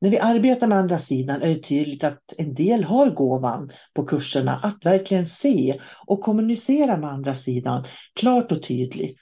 När 0.00 0.10
vi 0.10 0.18
arbetar 0.18 0.66
med 0.66 0.78
andra 0.78 0.98
sidan 0.98 1.42
är 1.42 1.48
det 1.48 1.62
tydligt 1.62 2.04
att 2.04 2.32
en 2.38 2.54
del 2.54 2.84
har 2.84 3.10
gåvan 3.10 3.70
på 3.94 4.04
kurserna 4.04 4.60
att 4.62 4.86
verkligen 4.86 5.26
se 5.26 5.80
och 6.06 6.20
kommunicera 6.20 6.96
med 6.96 7.10
andra 7.10 7.34
sidan 7.34 7.84
klart 8.14 8.52
och 8.52 8.62
tydligt. 8.62 9.18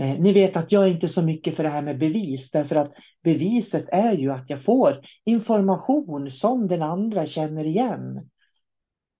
Eh, 0.00 0.20
ni 0.20 0.32
vet 0.32 0.56
att 0.56 0.72
jag 0.72 0.84
är 0.84 0.90
inte 0.90 1.08
så 1.08 1.22
mycket 1.22 1.54
för 1.54 1.62
det 1.62 1.68
här 1.68 1.82
med 1.82 1.98
bevis 1.98 2.50
därför 2.50 2.76
att 2.76 2.92
beviset 3.24 3.88
är 3.88 4.16
ju 4.16 4.32
att 4.32 4.50
jag 4.50 4.62
får 4.62 5.00
information 5.24 6.30
som 6.30 6.68
den 6.68 6.82
andra 6.82 7.26
känner 7.26 7.66
igen. 7.66 8.28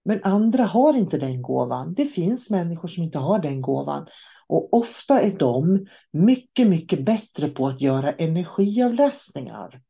Men 0.04 0.20
andra 0.22 0.64
har 0.64 0.94
inte 0.94 1.18
den 1.18 1.42
gåvan. 1.42 1.94
Det 1.94 2.06
finns 2.06 2.50
människor 2.50 2.88
som 2.88 3.02
inte 3.02 3.18
har 3.18 3.38
den 3.38 3.60
gåvan. 3.60 4.06
Och 4.50 4.74
ofta 4.74 5.20
är 5.20 5.38
de 5.38 5.86
mycket, 6.12 6.68
mycket 6.68 7.04
bättre 7.04 7.48
på 7.48 7.68
att 7.68 7.80
göra 7.80 8.12
energiavläsningar. 8.12 9.80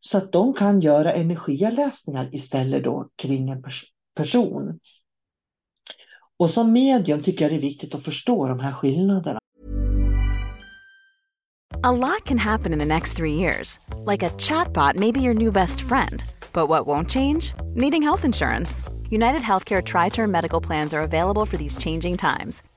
Så 0.00 0.18
att 0.18 0.32
de 0.32 0.54
kan 0.54 0.80
göra 0.80 1.12
energiavläsningar 1.12 2.34
istället 2.34 2.84
då 2.84 3.08
kring 3.16 3.50
en 3.50 3.62
pers 3.62 3.84
person. 4.14 4.80
Och 6.38 6.50
som 6.50 6.72
medium 6.72 7.22
tycker 7.22 7.44
jag 7.44 7.52
det 7.52 7.56
är 7.56 7.60
viktigt 7.60 7.94
att 7.94 8.04
förstå 8.04 8.48
de 8.48 8.60
här 8.60 8.72
skillnaderna. 8.72 9.38
A 11.82 11.92
lot 11.92 12.24
can 12.24 12.38
happen 12.38 12.72
in 12.72 12.78
the 12.78 12.84
next 12.84 13.16
three 13.16 13.34
years. 13.34 13.78
Like 14.06 14.26
a 14.26 14.30
chatbot 14.38 14.96
may 14.96 15.12
be 15.12 15.20
your 15.20 15.34
new 15.34 15.52
best 15.52 15.80
friend. 15.80 16.24
But 16.52 16.68
what 16.68 16.86
won't 16.86 17.10
change? 17.10 17.54
Needing 17.74 18.02
health 18.02 18.24
insurance. 18.24 18.84
United 19.10 19.40
Healthcare 19.40 19.82
Tri 19.82 20.10
Term 20.10 20.30
Medical 20.30 20.60
Plans 20.60 20.94
are 20.94 21.02
available 21.02 21.46
for 21.46 21.56
these 21.56 21.78
changing 21.78 22.16
times. 22.16 22.62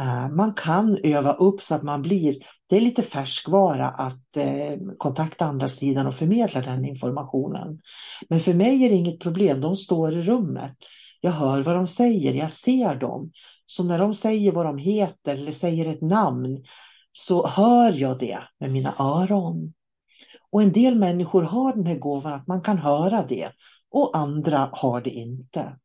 Eh, 0.00 0.28
man 0.28 0.54
kan 0.54 0.98
öva 1.02 1.32
upp 1.32 1.62
så 1.62 1.74
att 1.74 1.82
man 1.82 2.02
blir, 2.02 2.36
det 2.66 2.76
är 2.76 2.80
lite 2.80 3.02
färskvara 3.02 3.88
att 3.88 4.36
eh, 4.36 4.76
kontakta 4.98 5.44
andra 5.44 5.68
sidan 5.68 6.06
och 6.06 6.14
förmedla 6.14 6.60
den 6.60 6.84
informationen. 6.84 7.80
Men 8.28 8.40
för 8.40 8.54
mig 8.54 8.84
är 8.84 8.90
det 8.90 8.96
inget 8.96 9.20
problem, 9.20 9.60
de 9.60 9.76
står 9.76 10.12
i 10.12 10.22
rummet. 10.22 10.76
Jag 11.20 11.30
hör 11.30 11.62
vad 11.62 11.74
de 11.74 11.86
säger, 11.86 12.34
jag 12.34 12.52
ser 12.52 12.94
dem. 12.94 13.30
Så 13.66 13.84
när 13.84 13.98
de 13.98 14.14
säger 14.14 14.52
vad 14.52 14.66
de 14.66 14.78
heter 14.78 15.36
eller 15.36 15.52
säger 15.52 15.88
ett 15.88 16.02
namn 16.02 16.64
så 17.12 17.46
hör 17.46 17.92
jag 17.92 18.18
det 18.18 18.38
med 18.60 18.70
mina 18.70 18.94
öron. 18.98 19.72
Och 20.50 20.62
en 20.62 20.72
del 20.72 20.94
människor 20.94 21.42
har 21.42 21.72
den 21.72 21.86
här 21.86 21.98
gåvan 21.98 22.32
att 22.32 22.46
man 22.46 22.62
kan 22.62 22.78
höra 22.78 23.24
det 23.28 23.50
och 23.90 24.16
andra 24.16 24.70
har 24.72 25.00
det 25.00 25.10
inte. 25.10 25.76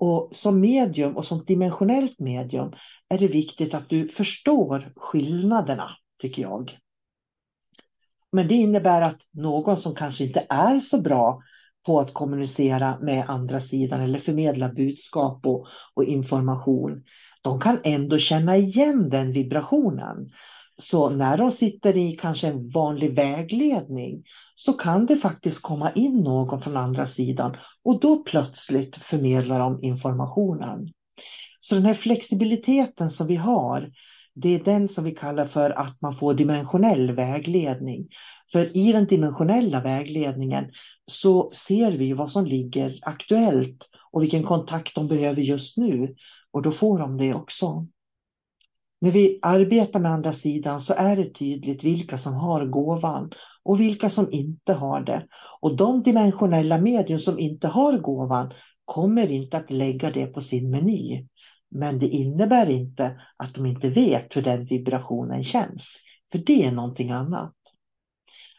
Och 0.00 0.28
som 0.32 0.60
medium 0.60 1.16
och 1.16 1.24
som 1.24 1.44
dimensionellt 1.44 2.18
medium 2.18 2.72
är 3.08 3.18
det 3.18 3.28
viktigt 3.28 3.74
att 3.74 3.88
du 3.88 4.08
förstår 4.08 4.92
skillnaderna, 4.96 5.90
tycker 6.22 6.42
jag. 6.42 6.78
Men 8.32 8.48
det 8.48 8.54
innebär 8.54 9.02
att 9.02 9.20
någon 9.32 9.76
som 9.76 9.94
kanske 9.94 10.24
inte 10.24 10.46
är 10.48 10.80
så 10.80 11.00
bra 11.00 11.42
på 11.86 12.00
att 12.00 12.14
kommunicera 12.14 12.98
med 12.98 13.24
andra 13.30 13.60
sidan 13.60 14.00
eller 14.00 14.18
förmedla 14.18 14.68
budskap 14.68 15.46
och, 15.46 15.66
och 15.94 16.04
information, 16.04 17.04
de 17.42 17.60
kan 17.60 17.78
ändå 17.84 18.18
känna 18.18 18.56
igen 18.56 19.08
den 19.08 19.32
vibrationen. 19.32 20.30
Så 20.80 21.10
när 21.10 21.38
de 21.38 21.50
sitter 21.50 21.96
i 21.96 22.12
kanske 22.12 22.48
en 22.48 22.68
vanlig 22.68 23.14
vägledning 23.14 24.22
så 24.54 24.72
kan 24.72 25.06
det 25.06 25.16
faktiskt 25.16 25.62
komma 25.62 25.92
in 25.92 26.20
någon 26.20 26.60
från 26.60 26.76
andra 26.76 27.06
sidan 27.06 27.56
och 27.84 28.00
då 28.00 28.22
plötsligt 28.22 28.96
förmedlar 28.96 29.58
de 29.58 29.84
informationen. 29.84 30.88
Så 31.60 31.74
den 31.74 31.84
här 31.84 31.94
flexibiliteten 31.94 33.10
som 33.10 33.26
vi 33.26 33.36
har, 33.36 33.90
det 34.34 34.54
är 34.54 34.64
den 34.64 34.88
som 34.88 35.04
vi 35.04 35.10
kallar 35.10 35.44
för 35.44 35.70
att 35.70 36.00
man 36.00 36.16
får 36.16 36.34
dimensionell 36.34 37.12
vägledning. 37.12 38.08
För 38.52 38.76
i 38.76 38.92
den 38.92 39.06
dimensionella 39.06 39.80
vägledningen 39.80 40.70
så 41.06 41.50
ser 41.54 41.92
vi 41.92 42.12
vad 42.12 42.30
som 42.30 42.46
ligger 42.46 42.98
aktuellt 43.02 43.88
och 44.12 44.22
vilken 44.22 44.42
kontakt 44.42 44.94
de 44.94 45.08
behöver 45.08 45.42
just 45.42 45.76
nu. 45.76 46.14
Och 46.52 46.62
då 46.62 46.72
får 46.72 46.98
de 46.98 47.16
det 47.16 47.34
också. 47.34 47.86
När 49.00 49.10
vi 49.10 49.38
arbetar 49.42 50.00
med 50.00 50.12
andra 50.12 50.32
sidan 50.32 50.80
så 50.80 50.94
är 50.94 51.16
det 51.16 51.34
tydligt 51.34 51.84
vilka 51.84 52.18
som 52.18 52.34
har 52.34 52.66
gåvan 52.66 53.30
och 53.62 53.80
vilka 53.80 54.10
som 54.10 54.32
inte 54.32 54.72
har 54.72 55.00
det. 55.00 55.26
Och 55.60 55.76
de 55.76 56.02
dimensionella 56.02 56.78
medium 56.78 57.18
som 57.18 57.38
inte 57.38 57.68
har 57.68 57.98
gåvan 57.98 58.52
kommer 58.84 59.32
inte 59.32 59.56
att 59.56 59.70
lägga 59.70 60.10
det 60.10 60.26
på 60.26 60.40
sin 60.40 60.70
meny. 60.70 61.26
Men 61.70 61.98
det 61.98 62.08
innebär 62.08 62.70
inte 62.70 63.20
att 63.36 63.54
de 63.54 63.66
inte 63.66 63.88
vet 63.88 64.36
hur 64.36 64.42
den 64.42 64.64
vibrationen 64.64 65.44
känns. 65.44 65.96
För 66.32 66.38
det 66.38 66.64
är 66.64 66.72
någonting 66.72 67.10
annat. 67.10 67.54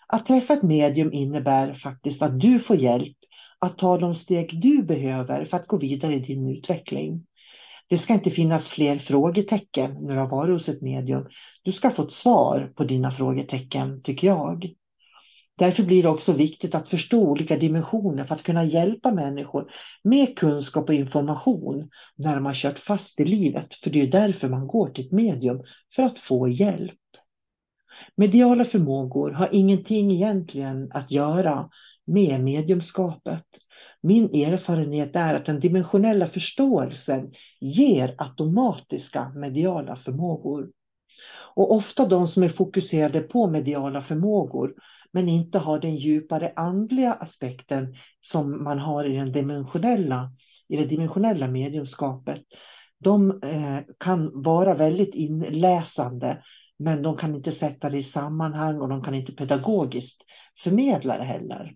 Att 0.07 0.25
träffa 0.25 0.53
ett 0.53 0.63
medium 0.63 1.13
innebär 1.13 1.73
faktiskt 1.73 2.21
att 2.21 2.39
du 2.39 2.59
får 2.59 2.75
hjälp 2.75 3.17
att 3.59 3.77
ta 3.77 3.97
de 3.97 4.15
steg 4.15 4.61
du 4.61 4.83
behöver 4.83 5.45
för 5.45 5.57
att 5.57 5.67
gå 5.67 5.77
vidare 5.77 6.15
i 6.15 6.19
din 6.19 6.49
utveckling. 6.49 7.25
Det 7.91 7.97
ska 7.97 8.13
inte 8.13 8.29
finnas 8.29 8.67
fler 8.67 8.99
frågetecken 8.99 9.93
när 9.93 10.13
du 10.13 10.19
har 10.19 10.29
varit 10.29 10.53
hos 10.53 10.69
ett 10.69 10.81
medium. 10.81 11.25
Du 11.63 11.71
ska 11.71 11.89
få 11.89 12.03
ett 12.03 12.11
svar 12.11 12.73
på 12.75 12.83
dina 12.83 13.11
frågetecken, 13.11 14.01
tycker 14.01 14.27
jag. 14.27 14.73
Därför 15.57 15.83
blir 15.83 16.03
det 16.03 16.09
också 16.09 16.31
viktigt 16.33 16.75
att 16.75 16.89
förstå 16.89 17.19
olika 17.21 17.57
dimensioner 17.57 18.23
för 18.23 18.35
att 18.35 18.43
kunna 18.43 18.63
hjälpa 18.63 19.11
människor 19.11 19.71
med 20.03 20.37
kunskap 20.37 20.89
och 20.89 20.95
information 20.95 21.89
när 22.15 22.35
de 22.35 22.45
har 22.45 22.53
kört 22.53 22.79
fast 22.79 23.19
i 23.19 23.25
livet. 23.25 23.73
För 23.73 23.89
det 23.89 24.01
är 24.01 24.07
därför 24.07 24.49
man 24.49 24.67
går 24.67 24.89
till 24.89 25.05
ett 25.05 25.11
medium, 25.11 25.63
för 25.95 26.03
att 26.03 26.19
få 26.19 26.47
hjälp. 26.47 26.99
Mediala 28.15 28.65
förmågor 28.65 29.31
har 29.31 29.49
ingenting 29.51 30.11
egentligen 30.11 30.91
att 30.91 31.11
göra 31.11 31.69
med 32.05 32.43
mediumskapet. 32.43 33.45
Min 34.03 34.25
erfarenhet 34.25 35.15
är 35.15 35.35
att 35.35 35.45
den 35.45 35.59
dimensionella 35.59 36.27
förståelsen 36.27 37.31
ger 37.59 38.15
automatiska 38.17 39.29
mediala 39.29 39.95
förmågor. 39.95 40.69
Och 41.55 41.75
ofta 41.75 42.05
de 42.05 42.27
som 42.27 42.43
är 42.43 42.49
fokuserade 42.49 43.21
på 43.21 43.47
mediala 43.47 44.01
förmågor 44.01 44.73
men 45.11 45.29
inte 45.29 45.59
har 45.59 45.79
den 45.79 45.95
djupare 45.95 46.53
andliga 46.55 47.13
aspekten 47.13 47.95
som 48.21 48.63
man 48.63 48.79
har 48.79 49.05
i, 49.05 49.15
den 49.15 49.31
dimensionella, 49.31 50.31
i 50.67 50.77
det 50.77 50.85
dimensionella 50.85 51.47
mediumskapet. 51.47 52.41
De 52.99 53.43
eh, 53.43 53.79
kan 53.99 54.43
vara 54.43 54.73
väldigt 54.73 55.15
inläsande 55.15 56.43
men 56.79 57.01
de 57.01 57.17
kan 57.17 57.35
inte 57.35 57.51
sätta 57.51 57.89
det 57.89 57.97
i 57.97 58.03
sammanhang 58.03 58.81
och 58.81 58.89
de 58.89 59.03
kan 59.03 59.15
inte 59.15 59.31
pedagogiskt 59.31 60.21
förmedla 60.63 61.17
det 61.17 61.23
heller. 61.23 61.75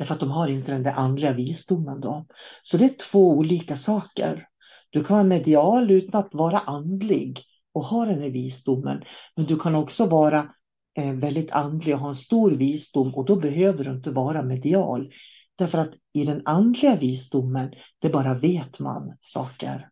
Därför 0.00 0.14
att 0.14 0.20
de 0.20 0.30
har 0.30 0.48
inte 0.48 0.72
den 0.72 0.82
där 0.82 0.92
andliga 0.92 1.32
visdomen 1.32 2.00
då. 2.00 2.26
Så 2.62 2.76
det 2.76 2.84
är 2.84 3.10
två 3.10 3.30
olika 3.30 3.76
saker. 3.76 4.46
Du 4.90 5.04
kan 5.04 5.16
vara 5.16 5.26
medial 5.26 5.90
utan 5.90 6.20
att 6.20 6.34
vara 6.34 6.58
andlig 6.58 7.40
och 7.72 7.84
ha 7.84 8.04
den 8.04 8.22
här 8.22 8.30
visdomen. 8.30 9.02
Men 9.36 9.46
du 9.46 9.58
kan 9.58 9.74
också 9.74 10.06
vara 10.06 10.48
eh, 10.98 11.12
väldigt 11.12 11.52
andlig 11.52 11.94
och 11.94 12.00
ha 12.00 12.08
en 12.08 12.14
stor 12.14 12.50
visdom 12.50 13.14
och 13.14 13.24
då 13.24 13.36
behöver 13.36 13.84
du 13.84 13.90
inte 13.90 14.10
vara 14.10 14.42
medial. 14.42 15.10
Därför 15.58 15.78
att 15.78 15.94
i 16.12 16.24
den 16.24 16.42
andliga 16.44 16.96
visdomen, 16.96 17.70
det 17.98 18.08
bara 18.08 18.38
vet 18.38 18.78
man 18.78 19.16
saker. 19.20 19.88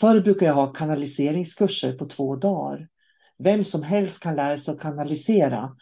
Förr 0.00 0.20
brukade 0.20 0.46
jag 0.46 0.54
ha 0.54 0.72
kanaliseringskurser 0.72 1.92
på 1.92 2.06
två 2.06 2.36
dagar. 2.36 2.88
Vem 3.38 3.64
som 3.64 3.82
helst 3.82 4.22
kan 4.22 4.36
lära 4.36 4.58
sig 4.58 4.74
att 4.74 4.80
kanalisera. 4.80 5.76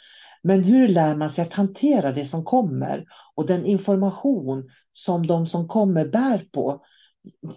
Men 0.47 0.65
hur 0.65 0.89
lär 0.89 1.17
man 1.17 1.31
sig 1.31 1.43
att 1.43 1.53
hantera 1.53 2.13
det 2.13 2.25
som 2.25 2.45
kommer 2.45 3.05
och 3.35 3.47
den 3.47 3.67
information 3.67 4.69
som 4.93 5.27
de 5.27 5.47
som 5.47 5.69
kommer 5.69 6.09
bär 6.09 6.49
på? 6.53 6.85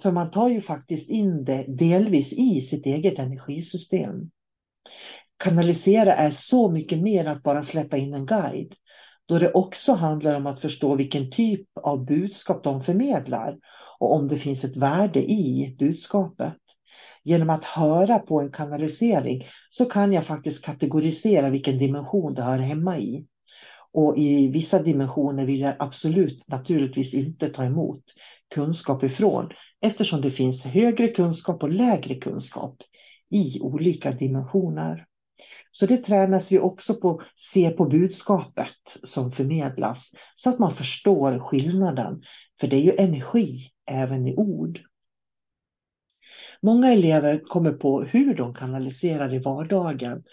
För 0.02 0.12
man 0.12 0.32
tar 0.32 0.50
ju 0.50 0.62
faktiskt 0.62 1.10
in 1.10 1.43
det 1.43 1.65
delvis 1.67 2.34
i 2.34 2.62
sitt 2.62 2.86
eget 2.86 3.19
energisystem. 3.19 4.30
Kanalisera 5.38 6.13
är 6.13 6.32
så 6.32 6.69
mycket 6.71 7.02
mer 7.02 7.26
än 7.26 7.32
att 7.32 7.43
bara 7.43 7.63
släppa 7.63 7.97
in 7.97 8.13
en 8.13 8.26
guide. 8.26 8.76
Då 9.26 9.39
det 9.39 9.52
också 9.52 9.93
handlar 9.93 10.36
om 10.36 10.47
att 10.47 10.62
förstå 10.62 10.95
vilken 10.95 11.32
typ 11.32 11.67
av 11.84 12.06
budskap 12.06 12.63
de 12.63 12.82
förmedlar 12.82 13.58
och 14.00 14.15
om 14.15 14.28
det 14.28 14.38
finns 14.38 14.63
ett 14.63 14.78
värde 14.78 15.32
i 15.32 15.76
budskapet. 15.80 16.54
Genom 17.28 17.50
att 17.50 17.63
höra 17.66 18.20
på 18.20 18.42
en 18.42 18.52
kanalisering 18.52 19.46
så 19.70 19.86
kan 19.86 20.13
jag 20.13 20.26
faktiskt 20.26 20.66
kategorisera 20.66 21.50
vilken 21.50 21.78
dimension 21.78 22.34
det 22.34 22.42
hör 22.42 22.58
hemma 22.58 22.98
i. 22.98 23.26
Och 23.94 24.18
i 24.18 24.48
vissa 24.48 24.84
dimensioner 24.84 25.46
vill 25.46 25.60
jag 25.60 25.76
absolut 25.80 26.44
naturligtvis 26.48 27.13
inte 27.13 27.50
ta 27.50 27.63
emot 27.63 28.04
kunskap 28.56 29.04
ifrån 29.04 29.50
eftersom 29.82 30.22
det 30.22 30.32
finns 30.32 30.66
högre 30.66 31.08
kunskap 31.08 31.63
och 31.63 31.70
lägre 31.70 32.16
kunskap 32.16 32.76
i 33.30 33.60
olika 33.62 34.12
dimensioner. 34.12 35.06
Så 35.72 35.86
det 35.86 35.98
tränas 35.98 36.52
vi 36.52 36.60
också 36.60 36.96
på 36.96 37.10
att 37.12 37.26
se 37.36 37.70
på 37.70 37.86
budskapet 37.86 38.98
som 39.04 39.32
förmedlas 39.32 40.12
så 40.36 40.50
att 40.50 40.60
man 40.60 40.72
förstår 40.72 41.40
skillnaden. 41.40 42.22
För 42.60 42.68
det 42.68 42.76
är 42.76 42.84
ju 42.84 42.96
energi 42.98 43.58
även 43.86 44.28
i 44.28 44.36
ord. 44.36 44.80
Många 46.62 46.93
elever 46.93 47.39
kommer 47.39 47.72
på 47.72 48.02
hur 48.02 48.36
de 48.36 48.54
kanaliserar 48.54 49.34
i 49.34 49.39
vardagen 49.39 50.24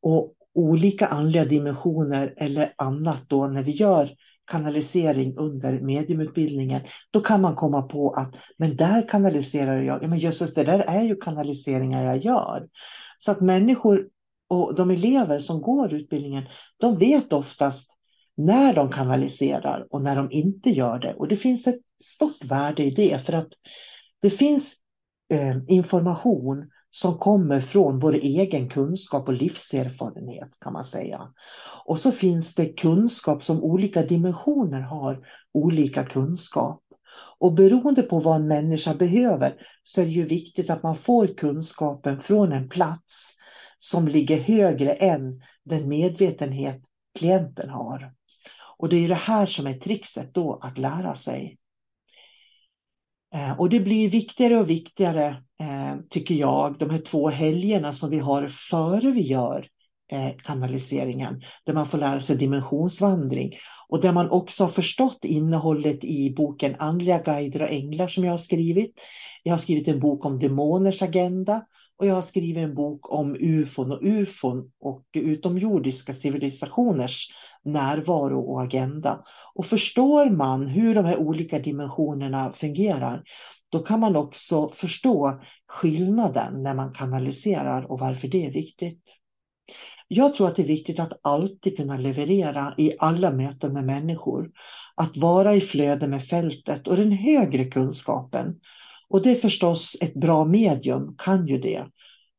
och 0.00 0.34
olika 0.54 1.06
andliga 1.06 1.44
dimensioner 1.44 2.34
eller 2.36 2.72
annat 2.76 3.22
då 3.28 3.46
när 3.46 3.62
vi 3.62 3.72
gör 3.72 4.10
kanalisering 4.50 5.36
under 5.36 5.80
mediumutbildningen, 5.80 6.82
då 7.10 7.20
kan 7.20 7.40
man 7.40 7.56
komma 7.56 7.82
på 7.82 8.10
att 8.10 8.34
men 8.56 8.76
där 8.76 9.08
kanaliserar 9.08 9.82
jag, 9.82 10.02
ja 10.02 10.08
men 10.08 10.18
just 10.18 10.54
det 10.54 10.64
där 10.64 10.78
är 10.78 11.02
ju 11.02 11.16
kanaliseringar 11.16 12.04
jag 12.04 12.24
gör. 12.24 12.68
Så 13.18 13.32
att 13.32 13.40
människor 13.40 14.08
och 14.48 14.74
de 14.74 14.90
elever 14.90 15.38
som 15.38 15.62
går 15.62 15.94
utbildningen, 15.94 16.44
de 16.76 16.98
vet 16.98 17.32
oftast 17.32 17.96
när 18.36 18.74
de 18.74 18.90
kanaliserar 18.90 19.86
och 19.90 20.02
när 20.02 20.16
de 20.16 20.32
inte 20.32 20.70
gör 20.70 20.98
det. 20.98 21.14
Och 21.14 21.28
det 21.28 21.36
finns 21.36 21.66
ett 21.66 21.80
stort 22.02 22.44
värde 22.44 22.84
i 22.84 22.90
det 22.90 23.26
för 23.26 23.32
att 23.32 23.48
det 24.22 24.30
finns 24.30 24.76
eh, 25.30 25.56
information 25.68 26.70
som 26.90 27.18
kommer 27.18 27.60
från 27.60 27.98
vår 27.98 28.14
egen 28.14 28.68
kunskap 28.68 29.28
och 29.28 29.34
livserfarenhet 29.34 30.48
kan 30.60 30.72
man 30.72 30.84
säga. 30.84 31.28
Och 31.84 31.98
så 31.98 32.12
finns 32.12 32.54
det 32.54 32.66
kunskap 32.66 33.42
som 33.42 33.62
olika 33.62 34.02
dimensioner 34.02 34.80
har 34.80 35.26
olika 35.52 36.04
kunskap. 36.04 36.82
Och 37.38 37.54
beroende 37.54 38.02
på 38.02 38.18
vad 38.18 38.36
en 38.36 38.48
människa 38.48 38.94
behöver 38.94 39.54
så 39.82 40.00
är 40.00 40.04
det 40.04 40.10
ju 40.10 40.24
viktigt 40.24 40.70
att 40.70 40.82
man 40.82 40.96
får 40.96 41.26
kunskapen 41.26 42.20
från 42.20 42.52
en 42.52 42.68
plats 42.68 43.36
som 43.78 44.08
ligger 44.08 44.40
högre 44.40 44.92
än 44.92 45.42
den 45.64 45.88
medvetenhet 45.88 46.82
klienten 47.18 47.70
har. 47.70 48.12
Och 48.78 48.88
det 48.88 48.96
är 48.96 49.08
det 49.08 49.14
här 49.14 49.46
som 49.46 49.66
är 49.66 49.74
trixet 49.74 50.34
då 50.34 50.58
att 50.62 50.78
lära 50.78 51.14
sig. 51.14 51.56
Eh, 53.34 53.60
och 53.60 53.68
det 53.68 53.80
blir 53.80 54.10
viktigare 54.10 54.58
och 54.58 54.70
viktigare, 54.70 55.26
eh, 55.60 55.96
tycker 56.10 56.34
jag, 56.34 56.78
de 56.78 56.90
här 56.90 56.98
två 56.98 57.28
helgerna 57.28 57.92
som 57.92 58.10
vi 58.10 58.18
har 58.18 58.48
före 58.48 59.10
vi 59.10 59.22
gör 59.22 59.66
eh, 60.12 60.30
kanaliseringen, 60.44 61.42
där 61.66 61.74
man 61.74 61.86
får 61.86 61.98
lära 61.98 62.20
sig 62.20 62.36
dimensionsvandring 62.36 63.52
och 63.88 64.00
där 64.00 64.12
man 64.12 64.30
också 64.30 64.64
har 64.64 64.68
förstått 64.68 65.24
innehållet 65.24 66.04
i 66.04 66.34
boken 66.36 66.76
Andliga 66.78 67.18
guider 67.18 67.62
och 67.62 67.70
änglar 67.70 68.08
som 68.08 68.24
jag 68.24 68.32
har 68.32 68.38
skrivit. 68.38 69.00
Jag 69.42 69.52
har 69.52 69.58
skrivit 69.58 69.88
en 69.88 70.00
bok 70.00 70.24
om 70.24 70.38
demoners 70.38 71.02
agenda 71.02 71.62
och 72.00 72.06
jag 72.06 72.14
har 72.14 72.22
skrivit 72.22 72.56
en 72.56 72.74
bok 72.74 73.12
om 73.12 73.36
ufon 73.40 73.92
och 73.92 74.02
ufon 74.02 74.70
och 74.80 75.04
utomjordiska 75.12 76.12
civilisationers 76.12 77.28
närvaro 77.64 78.40
och 78.40 78.62
agenda. 78.62 79.24
Och 79.54 79.66
förstår 79.66 80.30
man 80.30 80.66
hur 80.66 80.94
de 80.94 81.04
här 81.04 81.16
olika 81.16 81.58
dimensionerna 81.58 82.52
fungerar, 82.52 83.22
då 83.72 83.78
kan 83.78 84.00
man 84.00 84.16
också 84.16 84.68
förstå 84.68 85.40
skillnaden 85.66 86.62
när 86.62 86.74
man 86.74 86.92
kanaliserar 86.92 87.90
och 87.90 87.98
varför 87.98 88.28
det 88.28 88.46
är 88.46 88.52
viktigt. 88.52 89.02
Jag 90.08 90.34
tror 90.34 90.48
att 90.48 90.56
det 90.56 90.62
är 90.62 90.66
viktigt 90.66 91.00
att 91.00 91.20
alltid 91.22 91.76
kunna 91.76 91.96
leverera 91.96 92.74
i 92.76 92.92
alla 92.98 93.30
möten 93.30 93.72
med 93.72 93.84
människor. 93.84 94.50
Att 94.94 95.16
vara 95.16 95.54
i 95.54 95.60
flöde 95.60 96.08
med 96.08 96.24
fältet 96.24 96.88
och 96.88 96.96
den 96.96 97.12
högre 97.12 97.64
kunskapen 97.64 98.54
och 99.10 99.22
det 99.22 99.30
är 99.30 99.34
förstås 99.34 99.96
ett 100.00 100.14
bra 100.14 100.44
medium 100.44 101.14
kan 101.18 101.46
ju 101.46 101.58
det. 101.58 101.86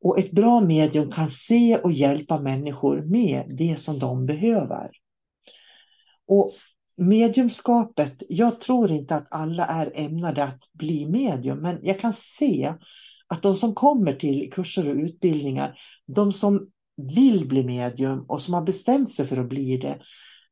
Och 0.04 0.20
ett 0.20 0.32
bra 0.32 0.62
medium 0.62 1.12
kan 1.12 1.30
se 1.30 1.78
och 1.78 1.92
hjälpa 1.92 2.40
människor 2.40 3.02
med 3.02 3.46
det 3.58 3.80
som 3.80 4.00
de 4.00 4.26
behöver. 4.26 4.90
Och 6.28 6.52
mediumskapet, 6.98 8.24
jag 8.30 8.62
tror 8.62 8.92
inte 8.92 9.16
att 9.16 9.28
alla 9.32 9.66
är 9.66 9.92
ämnade 9.96 10.44
att 10.44 10.64
bli 10.74 11.06
medium, 11.06 11.58
men 11.58 11.80
jag 11.82 12.00
kan 12.00 12.14
se 12.14 12.74
att 13.28 13.42
de 13.42 13.56
som 13.56 13.76
kommer 13.76 14.14
till 14.14 14.52
kurser 14.54 14.90
och 14.90 14.96
utbildningar, 14.96 15.80
de 16.08 16.34
som 16.34 16.68
vill 17.16 17.48
bli 17.48 17.64
medium 17.64 18.26
och 18.28 18.42
som 18.42 18.54
har 18.54 18.62
bestämt 18.62 19.14
sig 19.14 19.28
för 19.28 19.38
att 19.38 19.50
bli 19.50 19.78
det, 19.78 20.00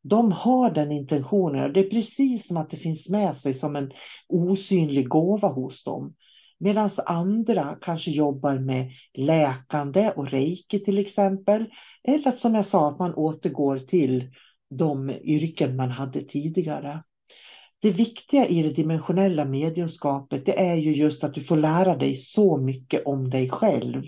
de 0.01 0.31
har 0.31 0.71
den 0.71 0.91
intentionen. 0.91 1.63
och 1.63 1.73
Det 1.73 1.79
är 1.79 1.89
precis 1.89 2.47
som 2.47 2.57
att 2.57 2.69
det 2.69 2.77
finns 2.77 3.09
med 3.09 3.35
sig 3.35 3.53
som 3.53 3.75
en 3.75 3.91
osynlig 4.27 5.07
gåva 5.07 5.47
hos 5.47 5.83
dem. 5.83 6.13
Medan 6.59 6.89
andra 7.05 7.77
kanske 7.81 8.11
jobbar 8.11 8.55
med 8.59 8.91
läkande 9.13 10.11
och 10.15 10.31
reiki 10.31 10.79
till 10.79 10.97
exempel. 10.97 11.65
Eller 12.03 12.27
att 12.27 12.39
som 12.39 12.55
jag 12.55 12.65
sa, 12.65 12.89
att 12.89 12.99
man 12.99 13.13
återgår 13.13 13.79
till 13.79 14.31
de 14.69 15.09
yrken 15.09 15.75
man 15.75 15.91
hade 15.91 16.21
tidigare. 16.21 17.03
Det 17.81 17.91
viktiga 17.91 18.47
i 18.47 18.63
det 18.63 18.69
dimensionella 18.69 19.45
mediumskapet 19.45 20.45
det 20.45 20.59
är 20.59 20.75
ju 20.75 20.95
just 20.95 21.23
att 21.23 21.33
du 21.33 21.41
får 21.41 21.57
lära 21.57 21.95
dig 21.95 22.15
så 22.15 22.57
mycket 22.57 23.05
om 23.05 23.29
dig 23.29 23.49
själv. 23.49 24.03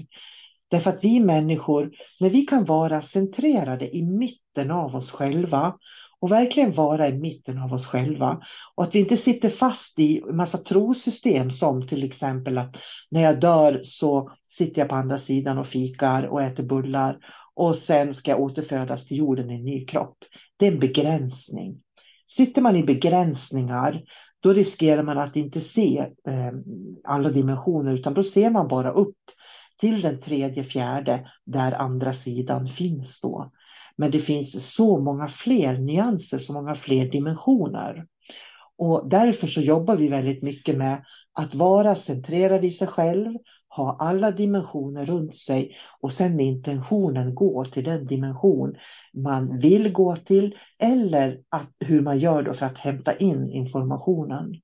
Därför 0.72 0.90
att 0.90 1.04
vi 1.04 1.20
människor, 1.20 1.92
när 2.20 2.30
vi 2.30 2.42
kan 2.42 2.66
vara 2.66 3.02
centrerade 3.02 3.96
i 3.98 4.04
mitten 4.04 4.72
av 4.72 4.96
oss 4.96 5.12
själva 5.12 5.76
och 6.20 6.32
verkligen 6.32 6.72
vara 6.72 7.08
i 7.08 7.14
mitten 7.14 7.58
av 7.58 7.74
oss 7.74 7.88
själva. 7.88 8.42
Och 8.76 8.84
att 8.84 8.96
vi 8.96 9.00
inte 9.00 9.18
sitter 9.18 9.50
fast 9.50 10.00
i 10.00 10.22
en 10.30 10.36
massa 10.36 10.58
trosystem 10.58 11.52
som 11.52 11.88
till 11.88 12.04
exempel 12.04 12.58
att 12.58 12.78
när 13.10 13.22
jag 13.22 13.40
dör 13.40 13.82
så 13.84 14.32
sitter 14.50 14.82
jag 14.82 14.90
på 14.90 14.96
andra 14.96 15.18
sidan 15.18 15.58
och 15.58 15.68
fikar 15.68 16.24
och 16.24 16.42
äter 16.42 16.64
bullar 16.64 17.18
och 17.56 17.76
sen 17.76 18.14
ska 18.14 18.32
jag 18.32 18.42
återfödas 18.42 19.06
till 19.08 19.18
jorden 19.18 19.52
i 19.52 19.56
en 19.56 19.66
ny 19.66 19.86
kropp. 19.86 20.18
Det 20.58 20.68
är 20.68 20.72
en 20.72 20.80
begränsning. 20.80 21.78
Sitter 22.26 22.62
man 22.62 22.76
i 22.76 22.84
begränsningar 22.84 24.02
då 24.40 24.54
riskerar 24.54 25.04
man 25.04 25.18
att 25.18 25.36
inte 25.36 25.62
se 25.62 25.98
eh, 26.28 26.52
alla 27.04 27.30
dimensioner 27.30 27.94
utan 27.94 28.14
då 28.14 28.24
ser 28.24 28.50
man 28.50 28.68
bara 28.68 28.92
upp 28.92 29.18
till 29.82 30.02
den 30.02 30.20
tredje, 30.20 30.64
fjärde 30.64 31.28
där 31.46 31.72
andra 31.72 32.14
sidan 32.14 32.68
finns 32.68 33.22
då. 33.22 33.52
Men 33.96 34.12
det 34.12 34.20
finns 34.20 34.74
så 34.74 35.00
många 35.00 35.28
fler 35.28 35.78
nyanser, 35.78 36.40
så 36.40 36.54
många 36.54 36.76
fler 36.76 37.06
dimensioner. 37.06 38.06
Och 38.78 39.10
därför 39.10 39.48
så 39.48 39.62
jobbar 39.62 39.96
vi 39.96 40.08
väldigt 40.08 40.44
mycket 40.44 40.78
med 40.78 41.04
att 41.34 41.56
vara 41.56 41.96
centrerad 41.96 42.66
i 42.66 42.72
sig 42.72 42.88
själv, 42.88 43.38
ha 43.76 43.98
alla 44.00 44.32
dimensioner 44.32 45.06
runt 45.06 45.36
sig 45.36 45.76
och 46.02 46.12
sen 46.12 46.36
med 46.36 46.46
intentionen 46.46 47.36
gå 47.36 47.66
till 47.66 47.84
den 47.84 48.06
dimension 48.06 48.76
man 49.14 49.60
vill 49.60 49.92
gå 49.92 50.16
till 50.16 50.56
eller 50.80 51.40
att, 51.50 51.70
hur 51.80 52.02
man 52.02 52.20
gör 52.20 52.44
då 52.44 52.54
för 52.54 52.66
att 52.66 52.78
hämta 52.78 53.18
in 53.18 53.50
informationen. 53.50 54.62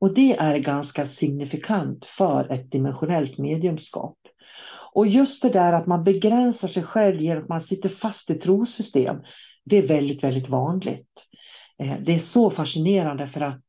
Och 0.00 0.14
det 0.14 0.36
är 0.36 0.58
ganska 0.58 1.06
signifikant 1.06 2.06
för 2.06 2.52
ett 2.52 2.70
dimensionellt 2.70 3.38
mediumskap. 3.38 4.16
Och 4.94 5.06
just 5.06 5.42
det 5.42 5.48
där 5.48 5.72
att 5.72 5.86
man 5.86 6.04
begränsar 6.04 6.68
sig 6.68 6.82
själv 6.82 7.20
genom 7.20 7.42
att 7.42 7.48
man 7.48 7.60
sitter 7.60 7.88
fast 7.88 8.30
i 8.30 8.34
trosystem, 8.34 9.16
det 9.64 9.78
är 9.78 9.88
väldigt, 9.88 10.24
väldigt 10.24 10.48
vanligt. 10.48 11.26
Eh, 11.82 11.96
det 12.00 12.14
är 12.14 12.18
så 12.18 12.50
fascinerande 12.50 13.26
för 13.26 13.40
att 13.40 13.64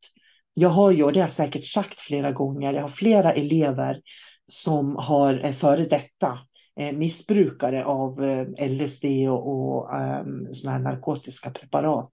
jag 0.54 0.70
har 0.70 0.92
ju, 0.92 1.04
och 1.04 1.14
det 1.14 1.20
har 1.20 1.26
jag 1.26 1.32
säkert 1.32 1.66
sagt 1.66 2.00
flera 2.00 2.32
gånger, 2.32 2.74
jag 2.74 2.82
har 2.82 2.90
flera 2.90 3.34
elever 3.34 4.02
som 4.48 4.96
har 4.96 5.46
eh, 5.46 5.52
före 5.52 5.86
detta 5.86 6.40
eh, 6.80 6.92
missbrukare 6.92 7.86
av 7.86 8.22
LSD 8.60 9.06
och, 9.30 9.50
och 9.50 9.94
eh, 9.94 10.26
här 10.66 10.80
narkotiska 10.80 11.52
preparat. 11.52 12.12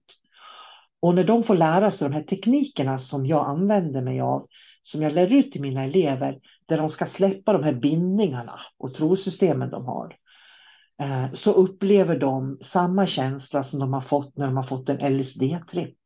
Och 0.99 1.15
när 1.15 1.23
de 1.23 1.43
får 1.43 1.55
lära 1.55 1.91
sig 1.91 2.09
de 2.09 2.15
här 2.15 2.23
teknikerna 2.23 2.97
som 2.97 3.25
jag 3.25 3.45
använder 3.45 4.01
mig 4.01 4.21
av, 4.21 4.47
som 4.81 5.01
jag 5.01 5.13
lär 5.13 5.33
ut 5.33 5.51
till 5.51 5.61
mina 5.61 5.83
elever, 5.83 6.39
där 6.65 6.77
de 6.77 6.89
ska 6.89 7.05
släppa 7.05 7.53
de 7.53 7.63
här 7.63 7.73
bindningarna 7.73 8.59
och 8.77 8.93
trosystemen 8.93 9.69
de 9.69 9.85
har, 9.85 10.15
eh, 11.01 11.33
så 11.33 11.51
upplever 11.51 12.19
de 12.19 12.57
samma 12.61 13.07
känsla 13.07 13.63
som 13.63 13.79
de 13.79 13.93
har 13.93 14.01
fått 14.01 14.37
när 14.37 14.45
de 14.45 14.55
har 14.55 14.63
fått 14.63 14.89
en 14.89 15.17
LSD-tripp. 15.17 15.97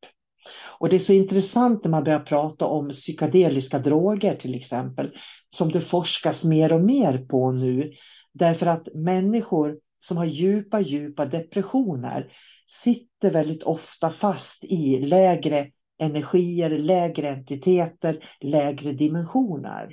Och 0.79 0.89
det 0.89 0.95
är 0.95 0.99
så 0.99 1.13
intressant 1.13 1.83
när 1.83 1.91
man 1.91 2.03
börjar 2.03 2.19
prata 2.19 2.65
om 2.65 2.89
psykedeliska 2.89 3.79
droger 3.79 4.35
till 4.35 4.55
exempel, 4.55 5.11
som 5.49 5.71
det 5.71 5.81
forskas 5.81 6.43
mer 6.43 6.73
och 6.73 6.81
mer 6.81 7.17
på 7.17 7.51
nu. 7.51 7.91
Därför 8.33 8.65
att 8.65 8.87
människor 8.93 9.77
som 9.99 10.17
har 10.17 10.25
djupa, 10.25 10.79
djupa 10.79 11.25
depressioner 11.25 12.31
sitter 12.71 13.31
väldigt 13.31 13.63
ofta 13.63 14.09
fast 14.09 14.63
i 14.63 14.99
lägre 14.99 15.67
energier, 15.99 16.69
lägre 16.69 17.29
entiteter, 17.29 18.23
lägre 18.39 18.91
dimensioner. 18.91 19.89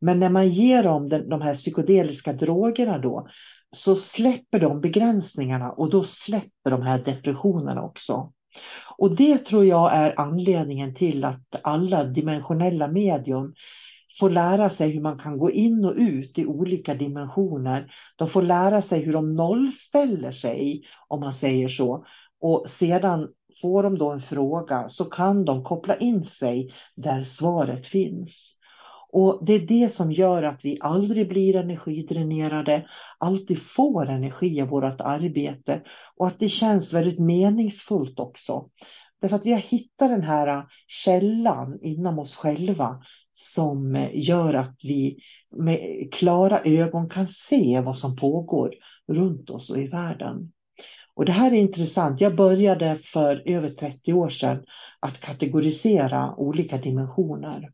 Men 0.00 0.20
när 0.20 0.30
man 0.30 0.48
ger 0.48 0.82
dem 0.82 1.08
de 1.08 1.40
här 1.42 1.54
psykedeliska 1.54 2.32
drogerna 2.32 2.98
då 2.98 3.28
så 3.76 3.96
släpper 3.96 4.58
de 4.60 4.80
begränsningarna 4.80 5.70
och 5.70 5.90
då 5.90 6.04
släpper 6.04 6.70
de 6.70 6.82
här 6.82 6.98
depressionerna 7.04 7.82
också. 7.82 8.32
Och 8.98 9.16
det 9.16 9.38
tror 9.38 9.64
jag 9.64 9.94
är 9.94 10.20
anledningen 10.20 10.94
till 10.94 11.24
att 11.24 11.60
alla 11.62 12.04
dimensionella 12.04 12.88
medium 12.88 13.54
får 14.20 14.30
lära 14.30 14.70
sig 14.70 14.90
hur 14.90 15.00
man 15.00 15.18
kan 15.18 15.38
gå 15.38 15.50
in 15.50 15.84
och 15.84 15.94
ut 15.96 16.38
i 16.38 16.46
olika 16.46 16.94
dimensioner. 16.94 17.90
De 18.16 18.28
får 18.28 18.42
lära 18.42 18.82
sig 18.82 19.00
hur 19.00 19.12
de 19.12 19.34
nollställer 19.34 20.32
sig, 20.32 20.82
om 21.08 21.20
man 21.20 21.32
säger 21.32 21.68
så. 21.68 22.04
Och 22.40 22.64
sedan 22.68 23.28
får 23.62 23.82
de 23.82 23.98
då 23.98 24.10
en 24.10 24.20
fråga 24.20 24.88
så 24.88 25.04
kan 25.04 25.44
de 25.44 25.64
koppla 25.64 25.96
in 25.96 26.24
sig 26.24 26.72
där 26.96 27.24
svaret 27.24 27.86
finns. 27.86 28.54
Och 29.12 29.44
Det 29.44 29.52
är 29.52 29.66
det 29.66 29.92
som 29.92 30.12
gör 30.12 30.42
att 30.42 30.64
vi 30.64 30.78
aldrig 30.80 31.28
blir 31.28 31.56
energidränerade, 31.56 32.86
alltid 33.18 33.62
får 33.62 34.08
energi 34.08 34.62
av 34.62 34.68
vårt 34.68 35.00
arbete 35.00 35.82
och 36.16 36.26
att 36.26 36.38
det 36.38 36.48
känns 36.48 36.92
väldigt 36.92 37.18
meningsfullt 37.18 38.18
också. 38.20 38.68
Därför 39.20 39.36
att 39.36 39.46
vi 39.46 39.52
har 39.52 39.60
hittat 39.60 40.08
den 40.08 40.22
här 40.22 40.46
äh, 40.46 40.64
källan 40.86 41.78
inom 41.82 42.18
oss 42.18 42.36
själva 42.36 43.02
som 43.34 44.08
gör 44.12 44.54
att 44.54 44.76
vi 44.82 45.18
med 45.56 46.08
klara 46.12 46.60
ögon 46.60 47.08
kan 47.08 47.28
se 47.28 47.80
vad 47.80 47.96
som 47.96 48.16
pågår 48.16 48.74
runt 49.08 49.50
oss 49.50 49.70
och 49.70 49.78
i 49.78 49.86
världen. 49.86 50.52
Och 51.14 51.24
det 51.24 51.32
här 51.32 51.52
är 51.52 51.56
intressant. 51.56 52.20
Jag 52.20 52.36
började 52.36 52.98
för 53.02 53.42
över 53.46 53.70
30 53.70 54.12
år 54.12 54.28
sedan 54.28 54.64
att 55.00 55.20
kategorisera 55.20 56.34
olika 56.36 56.78
dimensioner. 56.78 57.70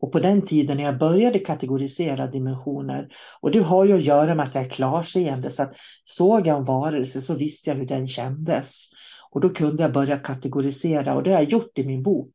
Och 0.00 0.12
på 0.12 0.18
den 0.18 0.42
tiden 0.42 0.76
när 0.76 0.84
jag 0.84 0.98
började 0.98 1.38
kategorisera 1.38 2.26
dimensioner, 2.26 3.08
och 3.40 3.50
det 3.50 3.58
har 3.58 3.84
ju 3.84 3.96
att 3.96 4.04
göra 4.04 4.34
med 4.34 4.46
att 4.46 4.54
jag 4.54 4.64
är 4.64 4.68
klarseende, 4.68 5.50
så 5.50 5.62
att 5.62 5.74
såg 6.04 6.46
jag 6.46 6.58
en 6.58 6.64
varelse 6.64 7.22
så 7.22 7.34
visste 7.34 7.70
jag 7.70 7.76
hur 7.76 7.86
den 7.86 8.08
kändes. 8.08 8.88
Och 9.30 9.40
då 9.40 9.50
kunde 9.50 9.82
jag 9.82 9.92
börja 9.92 10.18
kategorisera 10.18 11.14
och 11.14 11.22
det 11.22 11.30
har 11.30 11.40
jag 11.40 11.50
gjort 11.50 11.78
i 11.78 11.86
min 11.86 12.02
bok 12.02 12.32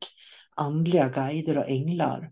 Andliga 0.59 1.09
guider 1.09 1.57
och 1.57 1.69
änglar. 1.69 2.31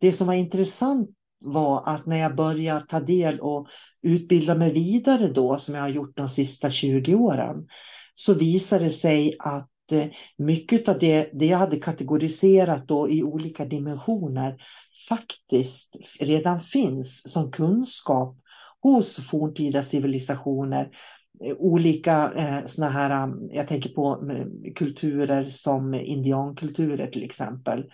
Det 0.00 0.12
som 0.12 0.26
var 0.26 0.34
intressant 0.34 1.10
var 1.44 1.82
att 1.86 2.06
när 2.06 2.16
jag 2.16 2.36
började 2.36 2.86
ta 2.86 3.00
del 3.00 3.40
och 3.40 3.66
utbilda 4.02 4.54
mig 4.54 4.72
vidare 4.72 5.28
då, 5.28 5.58
som 5.58 5.74
jag 5.74 5.82
har 5.82 5.88
gjort 5.88 6.16
de 6.16 6.28
sista 6.28 6.70
20 6.70 7.14
åren, 7.14 7.66
så 8.14 8.34
visade 8.34 8.84
det 8.84 8.90
sig 8.90 9.36
att 9.38 9.92
eh, 9.92 10.06
mycket 10.38 10.88
av 10.88 10.98
det, 10.98 11.30
det 11.32 11.46
jag 11.46 11.58
hade 11.58 11.80
kategoriserat 11.80 12.88
då 12.88 13.10
i 13.10 13.22
olika 13.22 13.64
dimensioner 13.64 14.56
faktiskt 15.08 15.96
redan 16.20 16.60
finns 16.60 17.32
som 17.32 17.52
kunskap 17.52 18.36
hos 18.82 19.16
forntida 19.16 19.82
civilisationer. 19.82 20.90
Olika 21.58 22.32
eh, 22.36 22.64
såna 22.64 22.88
här, 22.88 23.24
um, 23.24 23.48
jag 23.52 23.68
tänker 23.68 23.90
på 23.90 24.20
mm, 24.22 24.74
kulturer 24.74 25.44
som 25.48 25.94
indiankulturer 25.94 27.06
till 27.06 27.24
exempel. 27.24 27.84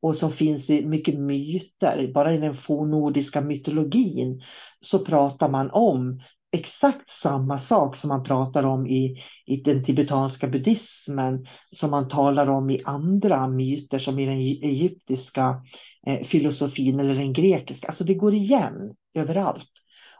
Och 0.00 0.16
som 0.16 0.32
finns 0.32 0.70
i 0.70 0.86
mycket 0.86 1.18
myter, 1.18 2.12
bara 2.14 2.34
i 2.34 2.38
den 2.38 2.54
fornnordiska 2.54 3.40
mytologin 3.40 4.40
så 4.80 4.98
pratar 4.98 5.48
man 5.48 5.70
om 5.70 6.20
exakt 6.52 7.10
samma 7.10 7.58
sak 7.58 7.96
som 7.96 8.08
man 8.08 8.22
pratar 8.22 8.64
om 8.64 8.86
i, 8.86 9.22
i 9.46 9.56
den 9.56 9.84
tibetanska 9.84 10.48
buddhismen, 10.48 11.46
som 11.70 11.90
man 11.90 12.08
talar 12.08 12.46
om 12.46 12.70
i 12.70 12.82
andra 12.84 13.48
myter 13.48 13.98
som 13.98 14.18
i 14.18 14.26
den 14.26 14.40
e-, 14.40 14.60
egyptiska 14.62 15.62
eh, 16.06 16.22
filosofin 16.24 17.00
eller 17.00 17.14
den 17.14 17.32
grekiska. 17.32 17.88
Alltså 17.88 18.04
det 18.04 18.14
går 18.14 18.34
igen 18.34 18.94
överallt. 19.14 19.70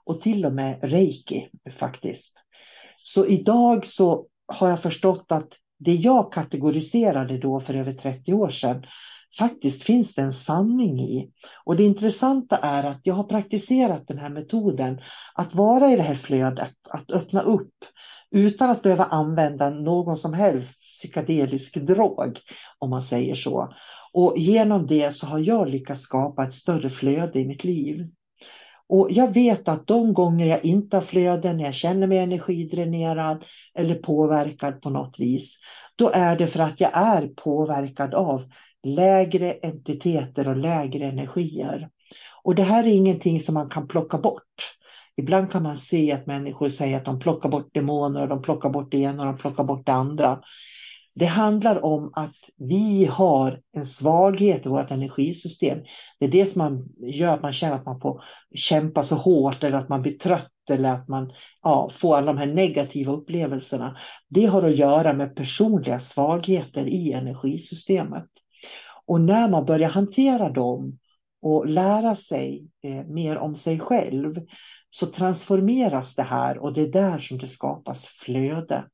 Och 0.05 0.21
till 0.21 0.47
och 0.47 0.53
med 0.53 0.79
reiki 0.83 1.49
faktiskt. 1.79 2.46
Så 3.09 3.27
idag 3.27 3.87
så 3.87 4.27
har 4.47 4.69
jag 4.69 4.83
förstått 4.83 5.25
att 5.29 5.49
det 5.79 5.95
jag 5.95 6.33
kategoriserade 6.33 7.39
då 7.39 7.61
för 7.61 7.75
över 7.75 7.93
30 7.93 8.33
år 8.33 8.49
sedan 8.49 8.85
faktiskt 9.39 9.83
finns 9.83 10.15
det 10.15 10.23
en 10.23 10.33
sanning 10.33 11.01
i. 11.01 11.31
Och 11.65 11.77
det 11.77 11.85
intressanta 11.85 12.57
är 12.57 12.85
att 12.85 13.01
jag 13.03 13.15
har 13.15 13.25
praktiserat 13.25 14.09
den 14.09 14.19
här 14.19 14.31
metoden 14.31 15.01
att 15.35 15.55
vara 15.55 15.93
i 15.93 15.97
det 15.97 16.03
här 16.03 16.15
flödet, 16.15 16.75
att 16.91 17.11
öppna 17.11 17.41
upp 17.41 17.75
utan 18.31 18.71
att 18.71 18.83
behöva 18.83 19.05
använda 19.05 19.71
någon 19.71 20.17
som 20.17 20.35
helst 20.35 20.81
psykedelisk 20.81 21.75
drog, 21.77 22.39
om 22.79 22.91
man 22.91 23.03
säger 23.03 23.35
så. 23.35 23.75
Och 24.13 24.39
genom 24.39 24.87
det 24.87 25.15
så 25.15 25.27
har 25.27 25.39
jag 25.39 25.69
lyckats 25.69 26.03
skapa 26.03 26.45
ett 26.45 26.55
större 26.55 26.91
flöde 26.91 27.41
i 27.41 27.47
mitt 27.47 27.65
liv. 27.65 28.09
Och 28.89 29.09
jag 29.11 29.35
vet 29.35 29.69
att 29.69 29.87
de 29.87 30.13
gånger 30.15 30.47
jag 30.47 30.65
inte 30.65 30.97
har 30.97 31.01
flöden, 31.01 31.57
när 31.57 31.65
jag 31.65 31.75
känner 31.75 32.07
mig 32.07 32.19
energidränerad 32.19 33.45
eller 33.75 33.95
påverkad 33.95 34.83
på 34.83 34.91
något 34.91 35.21
vis, 35.21 35.59
då 35.97 36.11
är 36.15 36.37
det 36.37 36.47
för 36.47 36.61
att 36.61 36.81
jag 36.81 36.91
är 36.95 37.27
påverkad 37.27 38.15
av 38.15 38.45
lägre 38.83 39.53
entiteter 39.53 40.49
och 40.49 40.57
lägre 40.57 41.07
energier. 41.07 41.89
Och 42.43 42.55
det 42.55 42.63
här 42.63 42.85
är 42.85 42.91
ingenting 42.91 43.41
som 43.41 43.55
man 43.55 43.69
kan 43.69 43.89
plocka 43.89 44.19
bort. 44.19 44.77
Ibland 45.17 45.53
kan 45.53 45.63
man 45.63 45.77
se 45.77 46.13
att 46.13 46.27
människor 46.27 46.69
säger 46.69 46.97
att 46.97 47.05
de 47.05 47.19
plockar 47.19 47.49
bort 47.49 47.75
demoner 47.75 48.23
och 48.23 48.29
de 48.29 48.43
plockar 48.43 48.69
bort 48.69 48.91
det 48.91 48.99
ena 48.99 49.23
och 49.23 49.27
de 49.27 49.39
plockar 49.39 49.65
bort 49.65 49.87
det 49.87 49.93
andra. 49.93 50.41
Det 51.19 51.27
handlar 51.27 51.85
om 51.85 52.11
att 52.15 52.37
vi 52.57 53.05
har 53.05 53.61
en 53.73 53.87
svaghet 53.87 54.67
i 54.67 54.69
vårt 54.69 54.91
energisystem. 54.91 55.79
Det 56.19 56.27
är 56.27 56.31
det 56.31 56.47
som 56.47 56.59
man 56.59 56.89
gör 56.99 57.35
att 57.35 57.43
man 57.43 57.53
känner 57.53 57.75
att 57.77 57.87
man 57.87 58.01
får 58.01 58.23
kämpa 58.55 59.03
så 59.03 59.15
hårt 59.15 59.65
eller 59.65 59.79
att 59.79 59.89
man 59.89 60.03
blir 60.03 60.19
trött 60.19 60.53
eller 60.71 60.93
att 60.93 61.09
man 61.09 61.33
ja, 61.63 61.91
får 61.93 62.17
alla 62.17 62.27
de 62.27 62.39
här 62.39 62.47
negativa 62.47 63.13
upplevelserna. 63.13 63.97
Det 64.29 64.47
har 64.47 64.63
att 64.63 64.77
göra 64.77 65.13
med 65.13 65.37
personliga 65.37 66.01
svagheter 66.01 66.87
i 66.87 67.13
energisystemet. 67.13 68.29
Och 69.07 69.21
när 69.21 69.49
man 69.49 69.65
börjar 69.65 69.91
hantera 69.91 70.51
dem 70.51 70.99
och 71.43 71.67
lära 71.67 72.17
sig 72.17 72.69
eh, 72.83 73.07
mer 73.07 73.39
om 73.39 73.55
sig 73.55 73.79
själv 73.81 74.35
så 74.91 75.07
transformeras 75.07 76.15
det 76.15 76.23
här 76.23 76.59
och 76.59 76.73
det 76.73 76.81
är 76.81 76.93
där 76.93 77.19
som 77.19 77.39
det 77.39 77.47
skapas 77.47 78.07
flöde. 78.07 78.85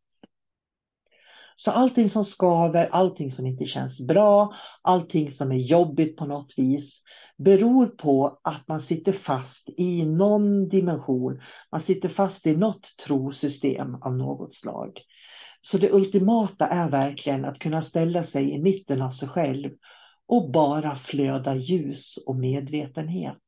Så 1.57 1.71
allting 1.71 2.09
som 2.09 2.25
skaver, 2.25 2.89
allting 2.93 3.31
som 3.31 3.47
inte 3.47 3.65
känns 3.65 4.07
bra, 4.07 4.55
allting 4.83 5.31
som 5.31 5.53
är 5.53 5.57
jobbigt 5.57 6.17
på 6.17 6.27
något 6.27 6.55
vis 6.57 7.03
beror 7.39 7.87
på 7.87 8.41
att 8.43 8.69
man 8.69 8.81
sitter 8.81 9.13
fast 9.13 9.69
i 9.77 10.07
någon 10.07 10.69
dimension. 10.69 11.41
Man 11.73 11.81
sitter 11.81 12.09
fast 12.09 12.47
i 12.47 12.57
något 12.57 12.97
trosystem 13.07 13.95
av 13.95 14.17
något 14.17 14.55
slag. 14.55 15.01
Så 15.61 15.79
det 15.79 15.93
ultimata 15.93 16.67
är 16.67 16.91
verkligen 16.91 17.45
att 17.45 17.59
kunna 17.59 17.83
ställa 17.83 18.23
sig 18.23 18.51
i 18.53 18.63
mitten 18.63 19.03
av 19.03 19.11
sig 19.11 19.29
själv 19.29 19.71
och 20.29 20.51
bara 20.51 20.97
flöda 20.97 21.55
ljus 21.55 22.17
och 22.27 22.37
medvetenhet. 22.37 23.43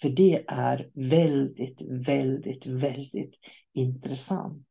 För 0.00 0.08
det 0.08 0.44
är 0.48 0.90
väldigt, 0.94 1.82
väldigt, 2.06 2.66
väldigt 2.66 3.34
intressant. 3.74 4.66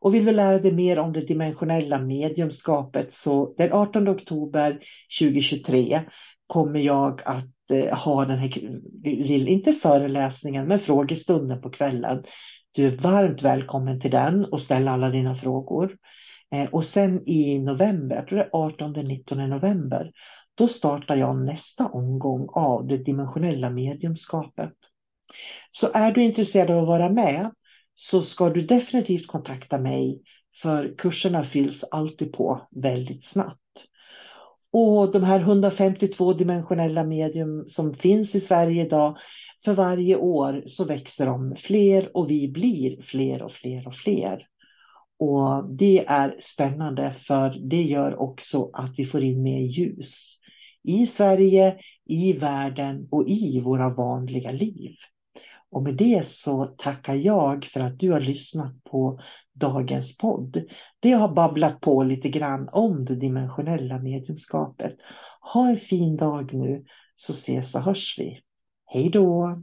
Och 0.00 0.14
vill 0.14 0.24
du 0.24 0.32
lära 0.32 0.58
dig 0.58 0.72
mer 0.72 0.98
om 0.98 1.12
det 1.12 1.20
dimensionella 1.20 1.98
mediumskapet 1.98 3.12
så 3.12 3.54
den 3.56 3.72
18 3.72 4.08
oktober 4.08 4.78
2023 5.20 6.02
kommer 6.46 6.80
jag 6.80 7.22
att 7.24 7.70
eh, 7.70 7.98
ha 7.98 8.24
den 8.24 8.38
här, 8.38 9.48
inte 9.48 9.72
föreläsningen, 9.72 10.66
men 10.68 10.78
frågestunden 10.78 11.60
på 11.60 11.70
kvällen. 11.70 12.24
Du 12.72 12.86
är 12.86 12.96
varmt 12.96 13.42
välkommen 13.42 14.00
till 14.00 14.10
den 14.10 14.44
och 14.44 14.60
ställa 14.60 14.90
alla 14.90 15.10
dina 15.10 15.34
frågor. 15.34 15.96
Eh, 16.54 16.68
och 16.70 16.84
sen 16.84 17.28
i 17.28 17.58
november, 17.58 18.16
jag 18.16 18.26
tror 18.26 18.38
det 18.38 18.44
är 18.44 18.50
18-19 18.50 19.46
november, 19.46 20.10
då 20.54 20.68
startar 20.68 21.16
jag 21.16 21.36
nästa 21.36 21.86
omgång 21.86 22.48
av 22.52 22.86
det 22.86 22.96
dimensionella 22.96 23.70
mediumskapet. 23.70 24.72
Så 25.70 25.88
är 25.94 26.12
du 26.12 26.22
intresserad 26.22 26.70
av 26.70 26.78
att 26.78 26.88
vara 26.88 27.08
med 27.08 27.50
så 27.98 28.22
ska 28.22 28.50
du 28.50 28.62
definitivt 28.62 29.26
kontakta 29.26 29.78
mig 29.78 30.22
för 30.62 30.94
kurserna 30.98 31.44
fylls 31.44 31.84
alltid 31.84 32.32
på 32.32 32.68
väldigt 32.70 33.24
snabbt. 33.24 33.60
Och 34.72 35.12
de 35.12 35.22
här 35.22 35.40
152 35.40 36.32
dimensionella 36.32 37.04
medium 37.04 37.64
som 37.68 37.94
finns 37.94 38.34
i 38.34 38.40
Sverige 38.40 38.86
idag, 38.86 39.16
för 39.64 39.72
varje 39.72 40.16
år 40.16 40.62
så 40.66 40.84
växer 40.84 41.26
de 41.26 41.56
fler 41.56 42.16
och 42.16 42.30
vi 42.30 42.48
blir 42.48 43.02
fler 43.02 43.42
och 43.42 43.52
fler 43.52 43.88
och 43.88 43.94
fler. 43.94 44.46
Och 45.18 45.76
det 45.76 46.04
är 46.06 46.36
spännande 46.38 47.12
för 47.12 47.68
det 47.70 47.82
gör 47.82 48.20
också 48.20 48.70
att 48.72 48.92
vi 48.96 49.04
får 49.04 49.22
in 49.22 49.42
mer 49.42 49.60
ljus 49.60 50.36
i 50.82 51.06
Sverige, 51.06 51.76
i 52.08 52.32
världen 52.32 53.08
och 53.10 53.28
i 53.28 53.60
våra 53.60 53.94
vanliga 53.94 54.50
liv. 54.52 54.94
Och 55.70 55.82
med 55.82 55.94
det 55.96 56.26
så 56.26 56.64
tackar 56.64 57.14
jag 57.14 57.64
för 57.64 57.80
att 57.80 57.98
du 57.98 58.12
har 58.12 58.20
lyssnat 58.20 58.84
på 58.84 59.20
dagens 59.52 60.16
podd. 60.16 60.62
Det 61.00 61.12
har 61.12 61.28
babblat 61.28 61.80
på 61.80 62.02
lite 62.02 62.28
grann 62.28 62.68
om 62.72 63.04
det 63.04 63.16
dimensionella 63.16 63.98
mediumskapet. 63.98 64.96
Ha 65.40 65.68
en 65.68 65.76
fin 65.76 66.16
dag 66.16 66.54
nu 66.54 66.84
så 67.14 67.32
ses 67.32 67.74
och 67.74 67.82
hörs 67.82 68.18
vi. 68.18 68.40
Hej 68.86 69.10
då! 69.10 69.62